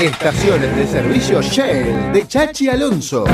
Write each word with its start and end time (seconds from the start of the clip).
Estaciones 0.00 0.76
de 0.76 0.86
servicio 0.88 1.40
Shell 1.40 2.12
de 2.12 2.26
Chachi 2.26 2.68
Alonso. 2.68 3.24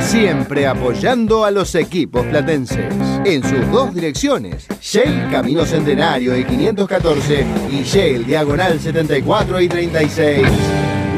Siempre 0.00 0.66
apoyando 0.66 1.44
a 1.44 1.50
los 1.50 1.74
equipos 1.74 2.24
platenses. 2.24 2.94
En 3.24 3.42
sus 3.42 3.70
dos 3.70 3.94
direcciones. 3.94 4.66
Shell 4.80 5.30
Camino 5.30 5.66
Centenario 5.66 6.36
y 6.38 6.44
514 6.44 7.46
y 7.70 7.82
Shell 7.82 8.26
Diagonal 8.26 8.80
74 8.80 9.60
y 9.60 9.68
36. 9.68 10.48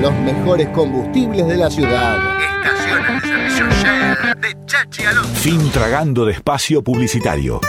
Los 0.01 0.15
mejores 0.15 0.69
combustibles 0.71 1.47
de 1.47 1.57
la 1.57 1.71
ciudad. 1.71 2.19
Estaciones 2.41 3.23
de 3.23 3.29
servicio 3.29 3.71
Shell 3.71 4.41
de 4.41 4.67
Chachi 4.67 5.05
Alonso. 5.05 5.35
Fin 5.35 5.71
tragando 5.71 6.25
de 6.25 6.33
espacio 6.33 6.83
publicitario. 6.83 7.61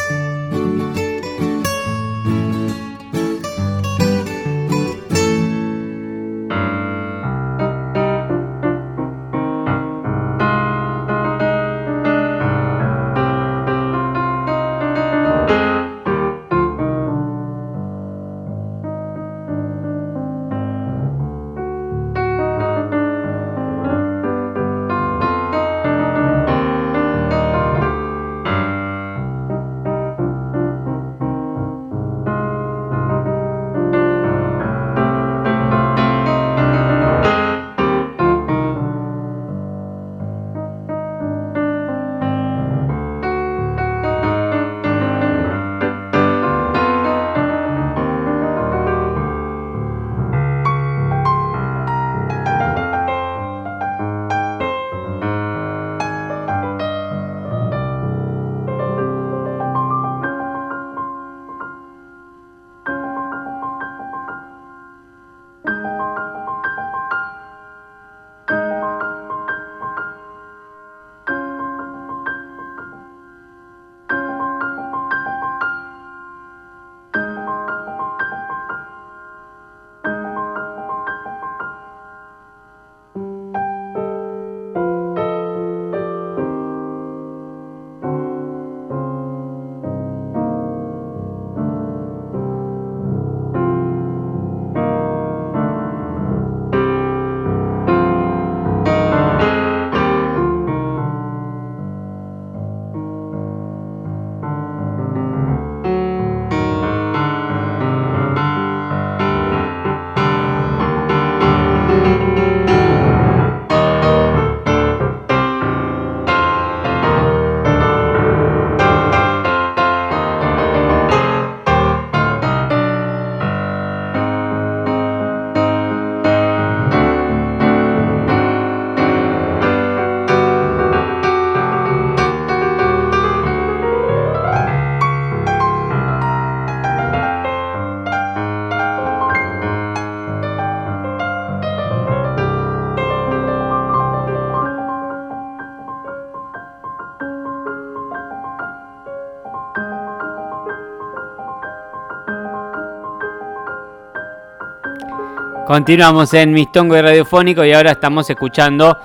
Continuamos 155.74 156.32
en 156.36 156.54
Mistongo 156.54 156.96
y 156.96 157.02
Radiofónico 157.02 157.66
y 157.66 157.74
ahora 157.74 157.94
estamos 157.94 158.30
escuchando, 158.30 158.96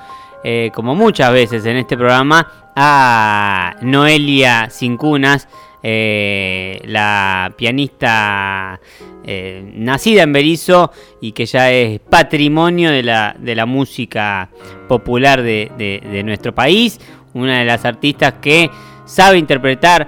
eh, 0.44 0.70
como 0.74 0.94
muchas 0.94 1.32
veces 1.32 1.64
en 1.64 1.78
este 1.78 1.96
programa, 1.96 2.46
a 2.76 3.74
Noelia 3.80 4.68
Cincunas, 4.68 5.48
eh, 5.82 6.78
la 6.84 7.54
pianista 7.56 8.78
eh, 9.24 9.72
nacida 9.76 10.24
en 10.24 10.32
Berizo 10.34 10.92
y 11.22 11.32
que 11.32 11.46
ya 11.46 11.70
es 11.70 12.00
patrimonio 12.00 12.90
de 12.90 13.02
la, 13.02 13.34
de 13.38 13.54
la 13.54 13.64
música 13.64 14.50
popular 14.86 15.42
de, 15.42 15.72
de, 15.74 16.22
nuestro 16.22 16.54
país, 16.54 17.00
una 17.32 17.60
de 17.60 17.64
las 17.64 17.86
artistas 17.86 18.34
que 18.42 18.70
sabe 19.06 19.38
interpretar, 19.38 20.06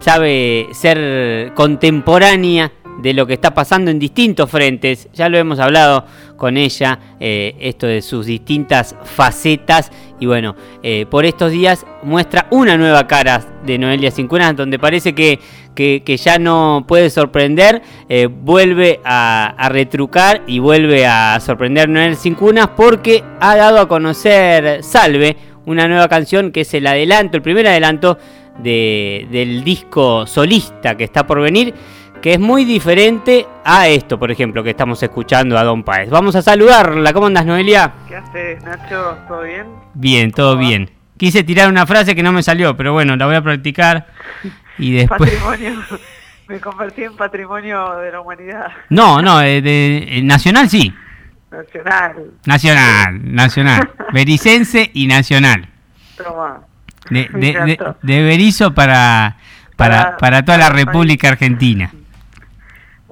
sabe 0.00 0.68
ser 0.72 1.52
contemporánea 1.54 2.70
de 3.02 3.12
lo 3.12 3.26
que 3.26 3.34
está 3.34 3.52
pasando 3.52 3.90
en 3.90 3.98
distintos 3.98 4.48
frentes. 4.50 5.08
Ya 5.12 5.28
lo 5.28 5.36
hemos 5.36 5.58
hablado 5.58 6.06
con 6.36 6.56
ella, 6.56 6.98
eh, 7.20 7.54
esto 7.60 7.86
de 7.86 8.00
sus 8.00 8.26
distintas 8.26 8.94
facetas. 9.04 9.90
Y 10.20 10.26
bueno, 10.26 10.54
eh, 10.82 11.06
por 11.10 11.24
estos 11.24 11.50
días 11.50 11.84
muestra 12.02 12.46
una 12.50 12.76
nueva 12.76 13.06
cara 13.06 13.44
de 13.66 13.76
Noelia 13.78 14.10
Cincunas, 14.10 14.56
donde 14.56 14.78
parece 14.78 15.14
que, 15.14 15.40
que, 15.74 16.16
ya 16.16 16.38
no 16.38 16.84
puede 16.86 17.10
sorprender. 17.10 17.82
Eh, 18.08 18.26
vuelve 18.26 19.00
a, 19.04 19.68
retrucar 19.70 20.42
y 20.46 20.60
vuelve 20.60 21.06
a 21.06 21.38
sorprender 21.40 21.88
Noelia 21.88 22.16
Cincunas 22.16 22.68
porque 22.76 23.24
ha 23.40 23.56
dado 23.56 23.80
a 23.80 23.88
conocer 23.88 24.82
Salve, 24.84 25.36
una 25.66 25.88
nueva 25.88 26.08
canción 26.08 26.52
que 26.52 26.62
es 26.62 26.74
el 26.74 26.86
adelanto, 26.86 27.36
el 27.36 27.42
primer 27.42 27.66
adelanto 27.66 28.18
del 28.62 29.64
disco 29.64 30.26
solista 30.26 30.94
que 30.94 31.04
está 31.04 31.26
por 31.26 31.40
venir 31.40 31.72
que 32.22 32.34
es 32.34 32.40
muy 32.40 32.64
diferente 32.64 33.46
a 33.64 33.88
esto, 33.88 34.16
por 34.16 34.30
ejemplo, 34.30 34.62
que 34.62 34.70
estamos 34.70 35.02
escuchando 35.02 35.58
a 35.58 35.64
Don 35.64 35.82
Paez. 35.82 36.08
Vamos 36.08 36.36
a 36.36 36.40
saludarla. 36.40 37.12
¿Cómo 37.12 37.26
andas, 37.26 37.44
Noelia? 37.44 37.92
¿Qué 38.08 38.14
haces, 38.14 38.62
Nacho? 38.62 39.18
¿Todo 39.26 39.42
bien? 39.42 39.66
Bien, 39.94 40.30
todo 40.30 40.56
bien. 40.56 40.88
Quise 41.18 41.42
tirar 41.42 41.68
una 41.68 41.84
frase 41.84 42.14
que 42.14 42.22
no 42.22 42.32
me 42.32 42.44
salió, 42.44 42.76
pero 42.76 42.92
bueno, 42.92 43.16
la 43.16 43.26
voy 43.26 43.34
a 43.34 43.42
practicar 43.42 44.06
y 44.78 44.92
después... 44.92 45.30
Patrimonio. 45.30 45.82
Me 46.48 46.60
convertí 46.60 47.04
en 47.04 47.16
patrimonio 47.16 47.96
de 47.96 48.12
la 48.12 48.20
humanidad. 48.20 48.66
No, 48.90 49.22
no, 49.22 49.38
de, 49.38 49.62
de 49.62 50.20
nacional 50.22 50.68
sí. 50.68 50.92
Nacional. 51.50 52.30
Nacional, 52.44 53.34
nacional. 53.34 53.90
Bericense 54.12 54.90
y 54.92 55.06
nacional. 55.06 55.68
Toma. 56.16 56.60
De, 57.08 57.28
de, 57.32 57.78
de, 58.02 58.22
Berizo 58.22 58.74
para, 58.74 59.36
para, 59.76 60.18
para 60.18 60.44
toda 60.44 60.58
la 60.58 60.68
República 60.68 61.28
Argentina. 61.28 61.90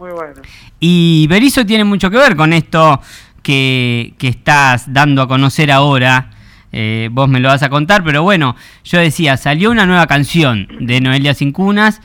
Muy 0.01 0.13
bueno. 0.13 0.41
Y 0.81 1.27
Berizo 1.29 1.67
tiene 1.67 1.85
mucho 1.85 2.11
que 2.11 2.17
ver 2.17 2.35
con 2.35 2.55
esto 2.55 3.03
que, 3.43 4.15
estás 4.19 4.91
dando 4.91 5.21
a 5.21 5.29
conocer 5.29 5.71
ahora. 5.71 6.31
Eh, 6.73 7.11
vos 7.13 7.29
me 7.29 7.39
lo 7.39 7.49
vas 7.49 7.63
a 7.63 7.69
contar, 7.69 8.03
pero 8.03 8.23
bueno, 8.23 8.57
yo 8.83 8.99
decía, 8.99 9.37
salió 9.37 9.71
una 9.71 9.85
nueva 9.85 10.07
canción 10.07 10.69
de 10.81 11.03
Noelia 11.03 11.35
Cincunas, 11.35 12.01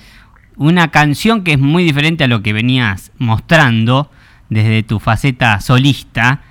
una 0.57 0.91
canción 0.91 1.45
que 1.45 1.53
es 1.53 1.59
muy 1.59 1.85
diferente 1.85 2.25
a 2.25 2.27
lo 2.27 2.43
que 2.43 2.51
venías 2.51 3.13
mostrando 3.17 4.11
desde 4.49 4.83
tu 4.83 4.99
faceta 4.99 5.61
solista. 5.61 6.41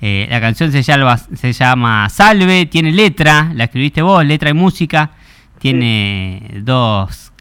Eh, 0.00 0.26
la 0.30 0.40
canción 0.40 0.72
se 0.72 0.82
llama, 0.82 1.18
se 1.18 1.52
llama 1.52 2.08
Salve, 2.08 2.64
tiene 2.64 2.92
letra, 2.92 3.52
la 3.54 3.64
escribiste 3.64 4.00
vos, 4.00 4.24
letra 4.24 4.48
y 4.48 4.54
música, 4.54 5.10
tiene 5.58 6.62
dos 6.62 7.33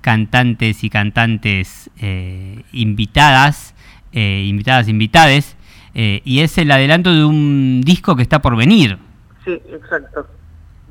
cantantes 0.00 0.82
y 0.84 0.90
cantantes 0.90 1.90
eh, 2.00 2.62
invitadas, 2.72 3.74
eh, 4.12 4.44
invitadas, 4.46 4.88
invitades. 4.88 5.56
eh, 5.94 6.22
y 6.24 6.40
es 6.40 6.56
el 6.58 6.70
adelanto 6.70 7.12
de 7.12 7.24
un 7.24 7.80
disco 7.84 8.14
que 8.14 8.22
está 8.22 8.38
por 8.40 8.56
venir. 8.56 8.96
Sí, 9.44 9.60
exacto. 9.70 10.26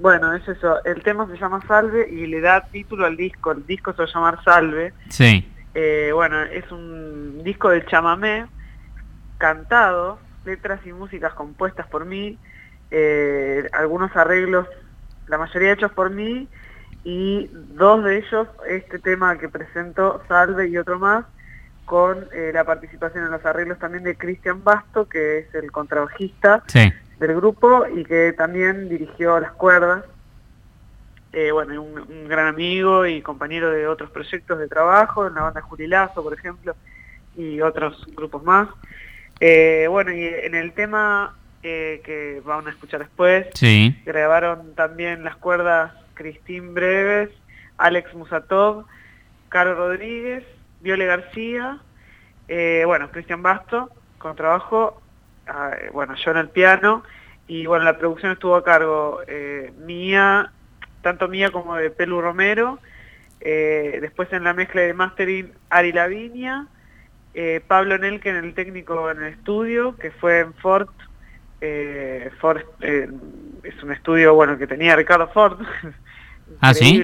Bueno, 0.01 0.33
es 0.33 0.47
eso. 0.47 0.83
El 0.83 1.01
tema 1.03 1.27
se 1.27 1.38
llama 1.38 1.61
Salve 1.67 2.09
y 2.09 2.27
le 2.27 2.41
da 2.41 2.65
título 2.65 3.06
al 3.06 3.15
disco. 3.15 3.51
El 3.51 3.65
disco 3.65 3.94
se 3.94 4.00
va 4.00 4.09
a 4.09 4.13
llamar 4.13 4.44
Salve. 4.44 4.94
Sí. 5.09 5.45
Eh, 5.73 6.12
bueno, 6.13 6.41
es 6.41 6.69
un 6.71 7.44
disco 7.44 7.69
de 7.69 7.85
chamamé 7.85 8.45
cantado, 9.38 10.19
letras 10.45 10.81
y 10.85 10.91
músicas 10.91 11.33
compuestas 11.33 11.88
por 11.88 12.03
mí, 12.05 12.38
algunos 13.71 14.13
arreglos, 14.15 14.67
la 15.27 15.38
mayoría 15.38 15.73
hechos 15.73 15.91
por 15.91 16.09
mí, 16.09 16.47
y 17.04 17.50
dos 17.54 18.04
de 18.04 18.18
ellos, 18.18 18.48
este 18.68 19.00
tema 19.00 19.38
que 19.38 19.50
presento, 19.50 20.22
Salve 20.28 20.68
y 20.68 20.78
otro 20.78 21.00
más, 21.00 21.25
con 21.86 22.28
eh, 22.34 22.51
la 22.54 22.63
participación 22.63 23.25
en 23.25 23.31
los 23.31 23.46
arreglos 23.46 23.80
también 23.80 24.04
de 24.04 24.16
Cristian 24.16 24.63
Basto, 24.63 25.07
que 25.07 25.40
es 25.40 25.56
el 25.56 25.72
contrabajista 25.72 26.63
del 27.19 27.36
grupo 27.36 27.86
y 27.88 28.04
que 28.04 28.34
también 28.38 28.90
dirigió 28.90 29.40
las 29.40 29.51
cuerdas. 29.54 30.04
Eh, 31.31 31.51
bueno, 31.51 31.81
un, 31.81 32.00
un, 32.00 32.28
gran 32.28 32.48
amigo 32.48 33.06
y 33.06 33.22
compañero 33.22 33.69
de 33.69 33.88
otros 33.88 34.10
proyectos 34.10 34.57
de 34.57 34.68
trabajo, 34.68 35.28
en 35.28 35.36
la 35.36 35.44
banda 35.44 35.62
Jurilazo, 35.62 36.24
por 36.24 36.34
ejemplo, 36.34 36.75
y 37.36 37.62
otros 37.62 38.06
grupos 38.16 38.44
más. 38.44 38.68
Eh, 39.40 39.88
bueno, 39.90 40.12
y 40.12 40.25
en 40.25 40.56
el 40.56 40.74
tema 40.74 41.36
eh, 41.63 42.01
que 42.04 42.42
van 42.46 42.68
a 42.68 42.72
escuchar 42.72 43.00
después, 43.00 43.48
sí. 43.54 43.98
grabaron 44.06 44.75
también 44.75 45.24
las 45.24 45.38
cuerdas 45.38 45.94
Cristín 46.19 46.74
Breves, 46.74 47.30
Alex 47.77 48.13
Musatov, 48.13 48.86
Caro 49.48 49.74
Rodríguez, 49.74 50.44
Viole 50.81 51.06
García, 51.06 51.80
eh, 52.50 52.83
bueno, 52.86 53.10
Cristian 53.10 53.42
Basto, 53.42 53.89
con 54.18 54.36
trabajo, 54.36 55.01
ah, 55.48 55.71
bueno, 55.94 56.16
yo 56.16 56.31
en 56.31 56.38
el 56.38 56.50
piano, 56.50 57.04
y 57.48 57.66
bueno, 57.68 57.86
la 57.86 57.98
producción 57.98 58.33
estuvo 58.33 58.57
a 58.57 58.66
cargo 58.66 59.21
eh, 59.27 59.71
mía, 59.77 60.51
tanto 61.01 61.30
mía 61.30 61.51
como 61.51 61.75
de 61.75 61.89
Pelu 61.89 62.19
Romero, 62.19 62.80
eh, 63.39 64.00
después 64.01 64.31
en 64.33 64.44
la 64.44 64.54
mezcla 64.54 64.81
de 64.81 64.94
mastering 64.94 65.54
Ari 65.69 65.94
Lavinia, 65.94 66.68
eh, 67.33 67.62
Pablo 67.65 67.98
Nelken, 67.98 68.36
el 68.36 68.54
técnico 68.54 69.10
en 69.10 69.24
el 69.24 69.33
estudio, 69.36 69.95
que 69.95 70.12
fue 70.12 70.39
en 70.39 70.54
Ford, 70.56 70.89
eh, 71.61 72.31
Ford 72.39 72.61
eh, 72.81 73.09
es 73.63 73.83
un 73.83 73.91
estudio 73.91 74.33
bueno 74.33 74.57
que 74.57 74.67
tenía 74.67 74.95
Ricardo 74.95 75.27
Ford, 75.29 75.59
¿Ah, 76.61 76.73
sí? 76.73 77.03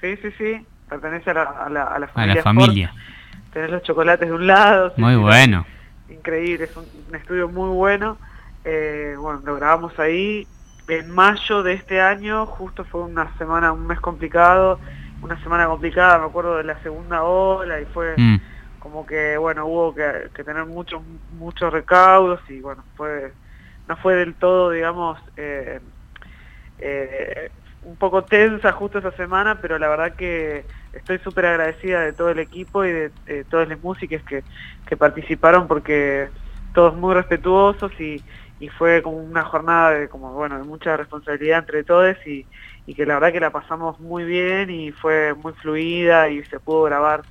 Sí, 0.00 0.16
sí, 0.16 0.30
sí, 0.38 0.66
pertenece 0.88 1.30
a 1.30 1.34
la, 1.34 1.42
a 1.42 1.68
la, 1.68 1.84
a 1.84 1.98
la 1.98 2.08
familia. 2.08 2.32
A 2.32 2.36
la 2.36 2.42
familia. 2.42 2.88
Ford. 2.88 3.52
Tenés 3.52 3.70
los 3.70 3.82
chocolates 3.82 4.28
de 4.28 4.34
un 4.34 4.46
lado. 4.46 4.92
Muy 4.96 5.14
sí, 5.14 5.20
bueno. 5.20 5.66
Increíble, 6.08 6.64
es 6.64 6.76
un, 6.76 6.84
un 7.08 7.14
estudio 7.14 7.48
muy 7.48 7.68
bueno. 7.70 8.18
Eh, 8.64 9.14
bueno, 9.18 9.40
lo 9.44 9.56
grabamos 9.56 9.98
ahí. 9.98 10.46
En 10.88 11.10
mayo 11.10 11.62
de 11.62 11.74
este 11.74 12.00
año, 12.00 12.46
justo 12.46 12.84
fue 12.84 13.02
una 13.02 13.36
semana, 13.38 13.72
un 13.72 13.86
mes 13.86 14.00
complicado, 14.00 14.78
una 15.22 15.40
semana 15.42 15.66
complicada, 15.66 16.18
me 16.18 16.26
acuerdo 16.26 16.56
de 16.56 16.64
la 16.64 16.80
segunda 16.82 17.24
ola 17.24 17.80
y 17.80 17.84
fue 17.86 18.14
mm. 18.16 18.40
como 18.78 19.04
que, 19.04 19.36
bueno, 19.36 19.66
hubo 19.66 19.94
que, 19.94 20.30
que, 20.32 20.44
tener 20.44 20.64
muchos 20.64 21.02
muchos 21.38 21.72
recaudos 21.72 22.40
y 22.48 22.60
bueno, 22.60 22.84
fue 22.96 23.32
no 23.88 23.96
fue 23.96 24.14
del 24.14 24.34
todo, 24.34 24.70
digamos, 24.70 25.18
eh, 25.36 25.80
eh, 26.78 27.50
un 27.82 27.96
poco 27.96 28.24
tensa 28.24 28.72
justo 28.72 28.98
esa 28.98 29.12
semana, 29.12 29.60
pero 29.60 29.78
la 29.78 29.88
verdad 29.88 30.14
que 30.14 30.64
estoy 30.92 31.18
súper 31.18 31.46
agradecida 31.46 32.00
de 32.00 32.12
todo 32.12 32.30
el 32.30 32.40
equipo 32.40 32.84
y 32.84 32.92
de, 32.92 33.44
todas 33.48 33.68
las 33.68 33.80
músicas 33.82 34.22
que, 34.24 34.42
que 34.86 34.96
participaron 34.96 35.68
porque 35.68 36.28
todos 36.74 36.96
muy 36.96 37.14
respetuosos 37.14 37.92
y, 38.00 38.22
y 38.58 38.68
fue 38.68 39.02
como 39.02 39.18
una 39.18 39.44
jornada 39.44 39.90
de 39.92 40.08
como 40.08 40.32
bueno 40.32 40.62
mucha 40.64 40.96
responsabilidad 40.96 41.60
entre 41.60 41.84
todos 41.84 42.16
y, 42.26 42.46
y, 42.86 42.94
que 42.94 43.06
la 43.06 43.14
verdad 43.14 43.32
que 43.32 43.40
la 43.40 43.50
pasamos 43.50 44.00
muy 44.00 44.24
bien 44.24 44.70
y 44.70 44.92
fue 44.92 45.34
muy 45.34 45.52
fluida 45.54 46.28
y 46.28 46.42
se 46.44 46.58
pudo 46.58 46.84
grabar 46.84 47.22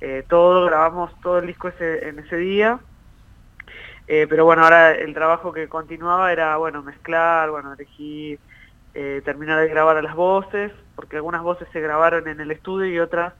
eh, 0.00 0.24
todo, 0.28 0.64
grabamos 0.66 1.12
todo 1.20 1.38
el 1.38 1.46
disco 1.46 1.68
ese, 1.68 2.08
en 2.08 2.18
ese 2.18 2.36
día. 2.36 2.80
Eh, 4.12 4.26
pero 4.28 4.44
bueno, 4.44 4.64
ahora 4.64 4.90
el 4.92 5.14
trabajo 5.14 5.52
que 5.52 5.68
continuaba 5.68 6.32
era 6.32 6.56
bueno 6.56 6.82
mezclar, 6.82 7.50
bueno 7.50 7.72
elegir, 7.72 8.40
eh, 8.94 9.22
terminar 9.24 9.60
de 9.60 9.68
grabar 9.68 9.96
a 9.96 10.02
las 10.02 10.16
voces, 10.16 10.72
porque 10.96 11.16
algunas 11.16 11.42
voces 11.42 11.68
se 11.72 11.80
grabaron 11.80 12.26
en 12.26 12.40
el 12.40 12.50
estudio 12.50 12.92
y 12.92 12.98
otras 12.98 13.34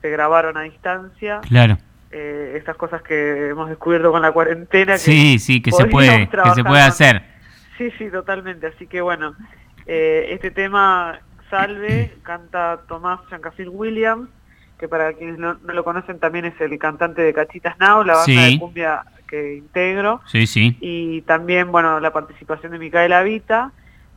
se 0.00 0.10
grabaron 0.10 0.56
a 0.56 0.62
distancia. 0.62 1.40
Claro 1.48 1.76
eh, 2.12 2.54
estas 2.56 2.76
cosas 2.76 3.02
que 3.02 3.48
hemos 3.48 3.68
descubierto 3.68 4.12
con 4.12 4.22
la 4.22 4.32
cuarentena. 4.32 4.98
Sí, 4.98 5.34
que 5.34 5.38
sí, 5.38 5.62
que 5.62 5.72
se 5.72 5.86
puede, 5.86 6.28
que 6.28 6.50
se 6.54 6.62
puede 6.62 6.82
hacer. 6.82 7.22
Sí, 7.78 7.90
sí, 7.98 8.10
totalmente. 8.10 8.66
Así 8.66 8.86
que 8.86 9.00
bueno, 9.00 9.34
eh, 9.86 10.28
este 10.30 10.50
tema 10.50 11.20
Salve 11.50 12.12
canta 12.22 12.82
Tomás 12.86 13.20
Chancafil 13.30 13.70
Williams, 13.70 14.28
que 14.82 14.88
para 14.88 15.12
quienes 15.12 15.38
no, 15.38 15.54
no, 15.62 15.74
lo 15.74 15.84
conocen 15.84 16.18
también 16.18 16.44
es 16.44 16.60
el 16.60 16.76
cantante 16.76 17.22
de 17.22 17.32
Cachitas 17.32 17.78
Now, 17.78 18.02
la 18.02 18.14
banda 18.14 18.24
sí. 18.24 18.54
de 18.54 18.58
cumbia 18.58 19.04
que 19.28 19.54
integro. 19.54 20.20
Sí, 20.26 20.48
sí. 20.48 20.76
Y 20.80 21.22
también, 21.22 21.70
bueno, 21.70 22.00
la 22.00 22.12
participación 22.12 22.72
de 22.72 22.80
Micaela 22.80 23.22
Vita, 23.22 23.70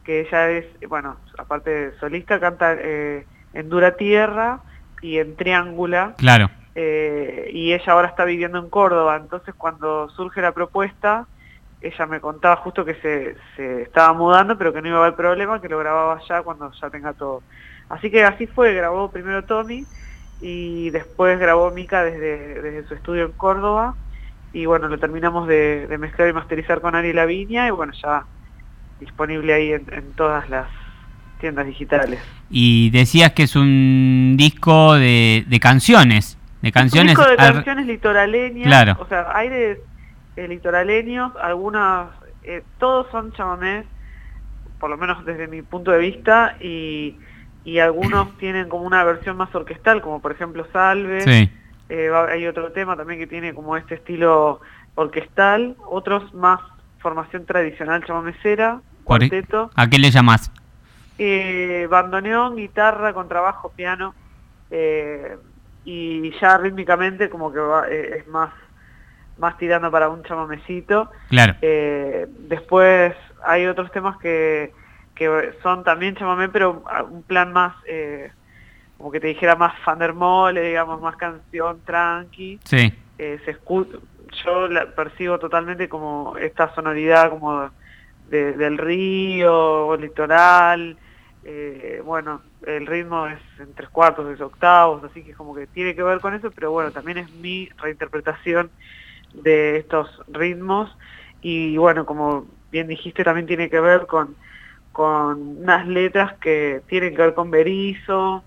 que 0.04 0.22
ella 0.22 0.50
es, 0.50 0.66
bueno, 0.90 1.18
aparte 1.38 1.70
de 1.70 2.00
solista, 2.00 2.40
canta 2.40 2.76
eh, 2.80 3.28
en 3.54 3.70
Dura 3.70 3.96
Tierra 3.96 4.62
y 5.04 5.20
en 5.20 5.36
Triángula. 5.36 6.16
Claro. 6.18 6.50
Eh, 6.74 7.52
y 7.54 7.72
ella 7.74 7.94
ahora 7.94 8.08
está 8.08 8.26
viviendo 8.26 8.58
en 8.58 8.68
Córdoba, 8.68 9.18
entonces 9.18 9.54
cuando 9.54 10.10
surge 10.10 10.42
la 10.42 10.52
propuesta, 10.52 11.28
ella 11.80 12.06
me 12.08 12.20
contaba 12.20 12.56
justo 12.56 12.84
que 12.84 12.96
se, 12.96 13.36
se, 13.56 13.84
estaba 13.84 14.14
mudando, 14.14 14.58
pero 14.58 14.74
que 14.74 14.82
no 14.82 14.88
iba 14.88 14.98
a 14.98 15.02
haber 15.02 15.14
problema, 15.14 15.62
que 15.62 15.70
lo 15.70 15.78
grababa 15.78 16.20
ya 16.28 16.42
cuando 16.42 16.72
ya 16.72 16.90
tenga 16.90 17.14
todo. 17.14 17.44
Así 17.88 18.10
que 18.10 18.24
así 18.24 18.48
fue, 18.48 18.74
grabó 18.74 19.12
primero 19.12 19.44
Tommy 19.44 19.86
y 20.42 20.90
después 20.90 21.40
grabó 21.40 21.72
Mika 21.72 22.04
desde, 22.04 22.62
desde 22.62 22.88
su 22.88 22.94
estudio 22.94 23.26
en 23.26 23.32
Córdoba 23.32 23.96
y 24.54 24.66
bueno, 24.66 24.88
lo 24.88 24.98
terminamos 24.98 25.48
de, 25.48 25.88
de 25.88 25.98
mezclar 25.98 26.30
y 26.30 26.34
masterizar 26.34 26.82
con 26.82 26.96
Ari 26.96 27.14
Lavinia 27.14 27.68
y 27.68 27.72
bueno, 27.72 27.94
ya 28.02 28.26
disponible 29.00 29.54
ahí 29.54 29.74
en, 29.74 29.86
en 29.92 30.14
todas 30.14 30.50
las 30.50 30.68
tiendas 31.40 31.66
digitales. 31.66 32.22
Y 32.50 32.90
decías 32.92 33.34
que 33.34 33.44
es 33.44 33.56
un 33.56 34.36
disco 34.38 34.96
de, 34.96 35.44
de 35.48 35.60
canciones 35.60 36.38
de 36.66 36.72
canciones. 36.72 37.16
Un 37.16 37.24
disco 37.24 37.30
de 37.30 37.38
canciones 37.38 37.86
litoraleñas. 37.86 38.66
Claro. 38.66 38.98
O 39.00 39.06
sea, 39.06 39.32
de, 39.44 39.80
de 40.36 40.48
litoraleños, 40.48 41.32
algunas, 41.40 42.08
eh, 42.44 42.64
todos 42.80 43.06
son 43.12 43.32
chamamés, 43.34 43.86
por 44.80 44.90
lo 44.90 44.98
menos 44.98 45.24
desde 45.26 45.48
mi 45.48 45.62
punto 45.62 45.92
de 45.92 46.00
vista, 46.00 46.58
y, 46.60 47.18
y 47.66 47.80
algunos 47.80 48.38
tienen 48.38 48.70
como 48.70 48.86
una 48.86 49.04
versión 49.04 49.36
más 49.36 49.54
orquestal, 49.54 50.02
como 50.02 50.22
por 50.22 50.32
ejemplo 50.32 50.66
Salve. 50.72 51.22
Sí. 51.22 51.52
Eh, 51.90 52.10
hay 52.30 52.48
otro 52.48 52.72
tema 52.72 52.96
también 52.96 53.20
que 53.20 53.28
tiene 53.28 53.54
como 53.54 53.76
este 53.76 53.96
estilo 53.96 54.62
orquestal, 54.96 55.76
otros 55.86 56.34
más 56.34 56.62
formación 57.00 57.46
tradicional 57.46 58.04
chamamecera, 58.06 58.82
cuarteto. 59.04 59.70
¿A 59.76 59.88
qué 59.88 60.00
le 60.00 60.10
llamas? 60.10 60.52
Eh, 61.18 61.88
bandoneón, 61.90 62.56
guitarra, 62.56 63.14
contrabajo, 63.14 63.72
piano. 63.76 64.16
Eh, 64.72 65.38
y 65.86 66.32
ya 66.40 66.58
rítmicamente 66.58 67.30
como 67.30 67.54
que 67.54 67.60
va, 67.60 67.88
eh, 67.90 68.18
es 68.20 68.28
más 68.28 68.50
más 69.38 69.58
tirando 69.58 69.92
para 69.92 70.08
un 70.08 70.24
chamamecito. 70.24 71.12
Claro. 71.28 71.56
Después 71.60 73.14
hay 73.46 73.68
otros 73.68 73.92
temas 73.92 74.18
que, 74.18 74.72
que 75.16 75.54
son 75.64 75.84
también 75.84 76.16
chamamé, 76.16 76.50
pero 76.50 76.84
un 77.10 77.24
plan 77.24 77.52
más, 77.54 77.76
eh, 77.88 78.32
como 78.98 79.12
que 79.12 79.20
te 79.20 79.28
dijera 79.28 79.56
más 79.56 79.78
Fandermole, 79.80 80.62
digamos, 80.62 81.02
más 81.02 81.16
canción 81.16 81.82
tranqui. 81.86 82.60
Sí. 82.64 82.94
Eh, 83.18 83.40
se 83.46 83.58
yo 84.44 84.68
la 84.68 84.94
percibo 84.94 85.40
totalmente 85.40 85.88
como 85.88 86.36
esta 86.38 86.74
sonoridad 86.76 87.30
como 87.30 87.70
de, 88.30 88.54
del 88.54 88.78
río, 88.78 89.96
litoral, 89.98 90.98
eh, 91.44 92.02
bueno, 92.04 92.42
el 92.66 92.88
ritmo 92.88 93.28
es 93.28 93.40
en 93.60 93.74
tres 93.76 93.90
cuartos, 93.90 94.28
es 94.34 94.42
octavos, 94.42 95.04
así 95.04 95.24
que 95.24 95.34
como 95.34 95.54
que 95.54 95.68
tiene 95.68 95.96
que 95.96 96.04
ver 96.04 96.20
con 96.20 96.34
eso, 96.34 96.52
pero 96.52 96.72
bueno, 96.72 96.92
también 96.92 97.20
es 97.20 97.32
mi 97.36 97.70
reinterpretación 97.78 98.72
de 99.34 99.78
estos 99.78 100.10
ritmos 100.28 100.96
y 101.42 101.78
bueno, 101.78 102.06
como 102.06 102.48
bien 102.72 102.88
dijiste, 102.88 103.24
también 103.24 103.46
tiene 103.46 103.70
que 103.70 103.80
ver 103.80 104.08
con, 104.08 104.36
con 104.96 105.58
unas 105.58 105.86
letras 105.88 106.36
que 106.36 106.82
tienen 106.88 107.14
que 107.14 107.22
ver 107.22 107.34
con 107.34 107.52
Berizo, 107.52 108.46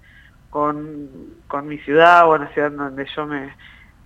con, 0.48 1.10
con 1.46 1.68
mi 1.68 1.76
ciudad, 1.76 2.24
bueno, 2.24 2.48
ciudad 2.54 2.70
donde 2.70 3.06
yo 3.14 3.26
me, 3.26 3.54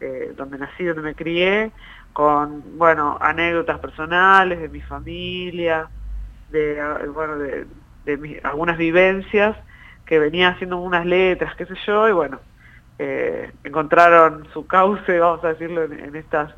eh, 0.00 0.32
donde 0.37 0.58
nací, 0.58 0.82
donde 0.82 1.02
me 1.02 1.14
crié, 1.14 1.70
con, 2.12 2.76
bueno, 2.76 3.16
anécdotas 3.20 3.78
personales 3.78 4.61
de 4.61 4.68
mi 4.68 4.80
familia, 4.80 5.87
de, 6.50 6.82
bueno, 7.14 7.38
de, 7.38 7.64
de 8.06 8.16
mis, 8.16 8.44
algunas 8.44 8.76
vivencias 8.76 9.56
que 10.04 10.18
venía 10.18 10.49
haciendo 10.49 10.78
unas 10.78 11.06
letras, 11.06 11.54
qué 11.54 11.64
sé 11.64 11.75
yo, 11.87 12.08
y 12.08 12.12
bueno, 12.12 12.40
eh, 12.99 13.52
encontraron 13.62 14.49
su 14.52 14.66
cauce, 14.66 15.20
vamos 15.20 15.44
a 15.44 15.50
decirlo, 15.50 15.84
en, 15.84 15.92
en 15.92 16.16
estas 16.16 16.52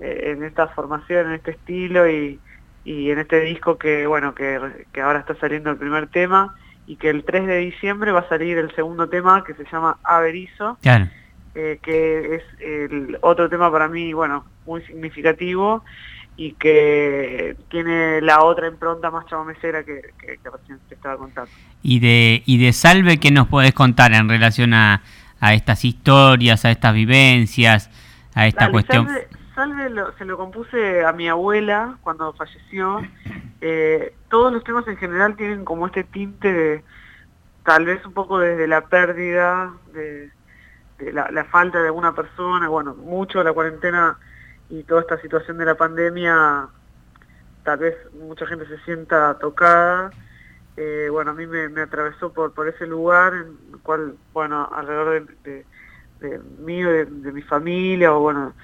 eh, 0.00 0.32
en 0.32 0.44
esta 0.44 0.68
formación, 0.68 1.26
en 1.26 1.32
este 1.34 1.50
estilo 1.50 2.08
y, 2.08 2.40
y 2.86 3.10
en 3.10 3.18
este 3.18 3.40
disco 3.40 3.78
que, 3.78 4.06
bueno, 4.06 4.32
que, 4.32 4.60
que 4.92 5.00
ahora 5.00 5.18
está 5.18 5.34
saliendo 5.34 5.70
el 5.70 5.76
primer 5.76 6.06
tema 6.06 6.54
y 6.86 6.94
que 6.94 7.10
el 7.10 7.24
3 7.24 7.44
de 7.44 7.56
diciembre 7.58 8.12
va 8.12 8.20
a 8.20 8.28
salir 8.28 8.58
el 8.58 8.72
segundo 8.76 9.08
tema 9.08 9.42
que 9.42 9.54
se 9.54 9.64
llama 9.64 9.98
Averizo, 10.04 10.78
eh, 10.84 11.80
que 11.82 12.36
es 12.36 12.42
el 12.60 13.18
otro 13.22 13.48
tema 13.48 13.72
para 13.72 13.88
mí, 13.88 14.12
bueno, 14.12 14.44
muy 14.66 14.82
significativo 14.82 15.82
y 16.36 16.52
que 16.52 17.56
tiene 17.70 18.20
la 18.20 18.44
otra 18.44 18.68
impronta 18.68 19.10
más 19.10 19.26
chamamecera 19.26 19.82
que, 19.82 20.02
que, 20.20 20.38
recién 20.48 20.78
te 20.88 20.94
estaba 20.94 21.16
contando. 21.16 21.50
Y 21.82 21.98
de, 21.98 22.44
y 22.46 22.64
de 22.64 22.72
Salve, 22.72 23.18
¿qué 23.18 23.32
nos 23.32 23.48
podés 23.48 23.72
contar 23.72 24.12
en 24.12 24.28
relación 24.28 24.74
a, 24.74 25.02
a 25.40 25.54
estas 25.54 25.84
historias, 25.84 26.64
a 26.64 26.70
estas 26.70 26.94
vivencias, 26.94 27.90
a 28.32 28.46
esta 28.46 28.70
cuestión? 28.70 29.06
Salve, 29.06 29.26
se 30.18 30.24
lo 30.24 30.36
compuse 30.36 31.04
a 31.04 31.12
mi 31.12 31.28
abuela 31.28 31.98
cuando 32.02 32.32
falleció. 32.32 33.00
Eh, 33.62 34.14
todos 34.28 34.52
los 34.52 34.62
temas 34.64 34.86
en 34.86 34.98
general 34.98 35.34
tienen 35.34 35.64
como 35.64 35.86
este 35.86 36.04
tinte 36.04 36.52
de, 36.52 36.84
tal 37.64 37.86
vez 37.86 38.04
un 38.04 38.12
poco 38.12 38.38
desde 38.38 38.68
la 38.68 38.82
pérdida, 38.82 39.72
de, 39.94 40.30
la, 41.10 41.30
la, 41.30 41.44
falta 41.46 41.80
de 41.80 41.86
alguna 41.86 42.14
persona, 42.14 42.68
bueno, 42.68 42.94
mucho 42.94 43.42
la 43.42 43.54
cuarentena 43.54 44.18
y 44.68 44.82
toda 44.82 45.00
esta 45.00 45.18
situación 45.22 45.56
de 45.56 45.64
la 45.64 45.74
pandemia, 45.74 46.68
tal 47.64 47.78
vez 47.78 47.96
mucha 48.12 48.46
gente 48.46 48.66
se 48.66 48.78
sienta 48.84 49.38
tocada. 49.38 50.10
Eh, 50.76 51.08
bueno, 51.10 51.30
a 51.30 51.34
mí 51.34 51.46
me, 51.46 51.80
atravesó 51.80 52.32
por, 52.32 52.52
por 52.52 52.68
ese 52.68 52.86
lugar, 52.86 53.32
en 53.32 53.56
el 53.72 53.78
cual, 53.82 54.16
bueno, 54.34 54.68
alrededor 54.72 55.26
de, 55.42 55.64
de, 56.20 56.40
mí, 56.58 56.82
de, 56.82 57.06
mi 57.32 57.42
familia, 57.42 58.12
o 58.14 58.20
bueno, 58.20 58.54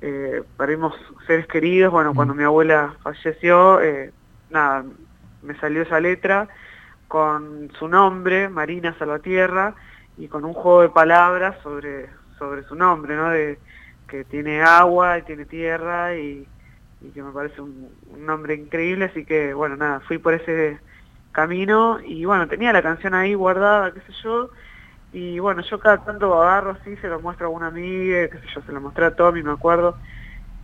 eh, 0.00 0.42
perdimos 0.56 0.94
seres 1.26 1.46
queridos, 1.46 1.92
bueno, 1.92 2.14
cuando 2.14 2.34
mm. 2.34 2.36
mi 2.36 2.44
abuela 2.44 2.94
falleció, 3.02 3.80
eh, 3.80 4.12
nada, 4.50 4.84
me 5.42 5.54
salió 5.60 5.82
esa 5.82 6.00
letra 6.00 6.48
con 7.08 7.70
su 7.78 7.88
nombre, 7.88 8.48
Marina 8.48 8.96
Salvatierra, 8.98 9.74
y 10.16 10.28
con 10.28 10.44
un 10.44 10.52
juego 10.52 10.82
de 10.82 10.90
palabras 10.90 11.56
sobre, 11.62 12.08
sobre 12.38 12.62
su 12.64 12.74
nombre, 12.74 13.16
¿no? 13.16 13.30
De, 13.30 13.58
que 14.10 14.24
tiene 14.24 14.60
agua 14.60 15.18
y 15.18 15.22
tiene 15.22 15.44
tierra 15.46 16.16
y, 16.16 16.46
que 17.14 17.22
me 17.22 17.32
parece 17.32 17.62
un, 17.62 17.88
nombre 18.18 18.54
increíble, 18.54 19.06
así 19.06 19.24
que 19.24 19.54
bueno, 19.54 19.76
nada, 19.76 20.00
fui 20.00 20.18
por 20.18 20.34
ese 20.34 20.78
camino 21.32 21.98
y 22.04 22.24
bueno, 22.24 22.46
tenía 22.48 22.72
la 22.72 22.82
canción 22.82 23.14
ahí 23.14 23.34
guardada, 23.34 23.94
qué 23.94 24.00
sé 24.00 24.12
yo, 24.22 24.50
y 25.12 25.38
bueno, 25.38 25.62
yo 25.62 25.78
cada 25.80 25.98
tanto 25.98 26.40
agarro 26.40 26.76
así, 26.80 26.96
se 26.96 27.08
lo 27.08 27.20
muestro 27.20 27.46
a 27.46 27.50
una 27.50 27.66
amiga, 27.68 28.28
qué 28.28 28.38
sé 28.38 28.46
yo, 28.54 28.62
se 28.62 28.72
lo 28.72 28.80
mostré 28.80 29.06
a 29.06 29.14
Tommy, 29.14 29.42
me 29.42 29.52
acuerdo, 29.52 29.96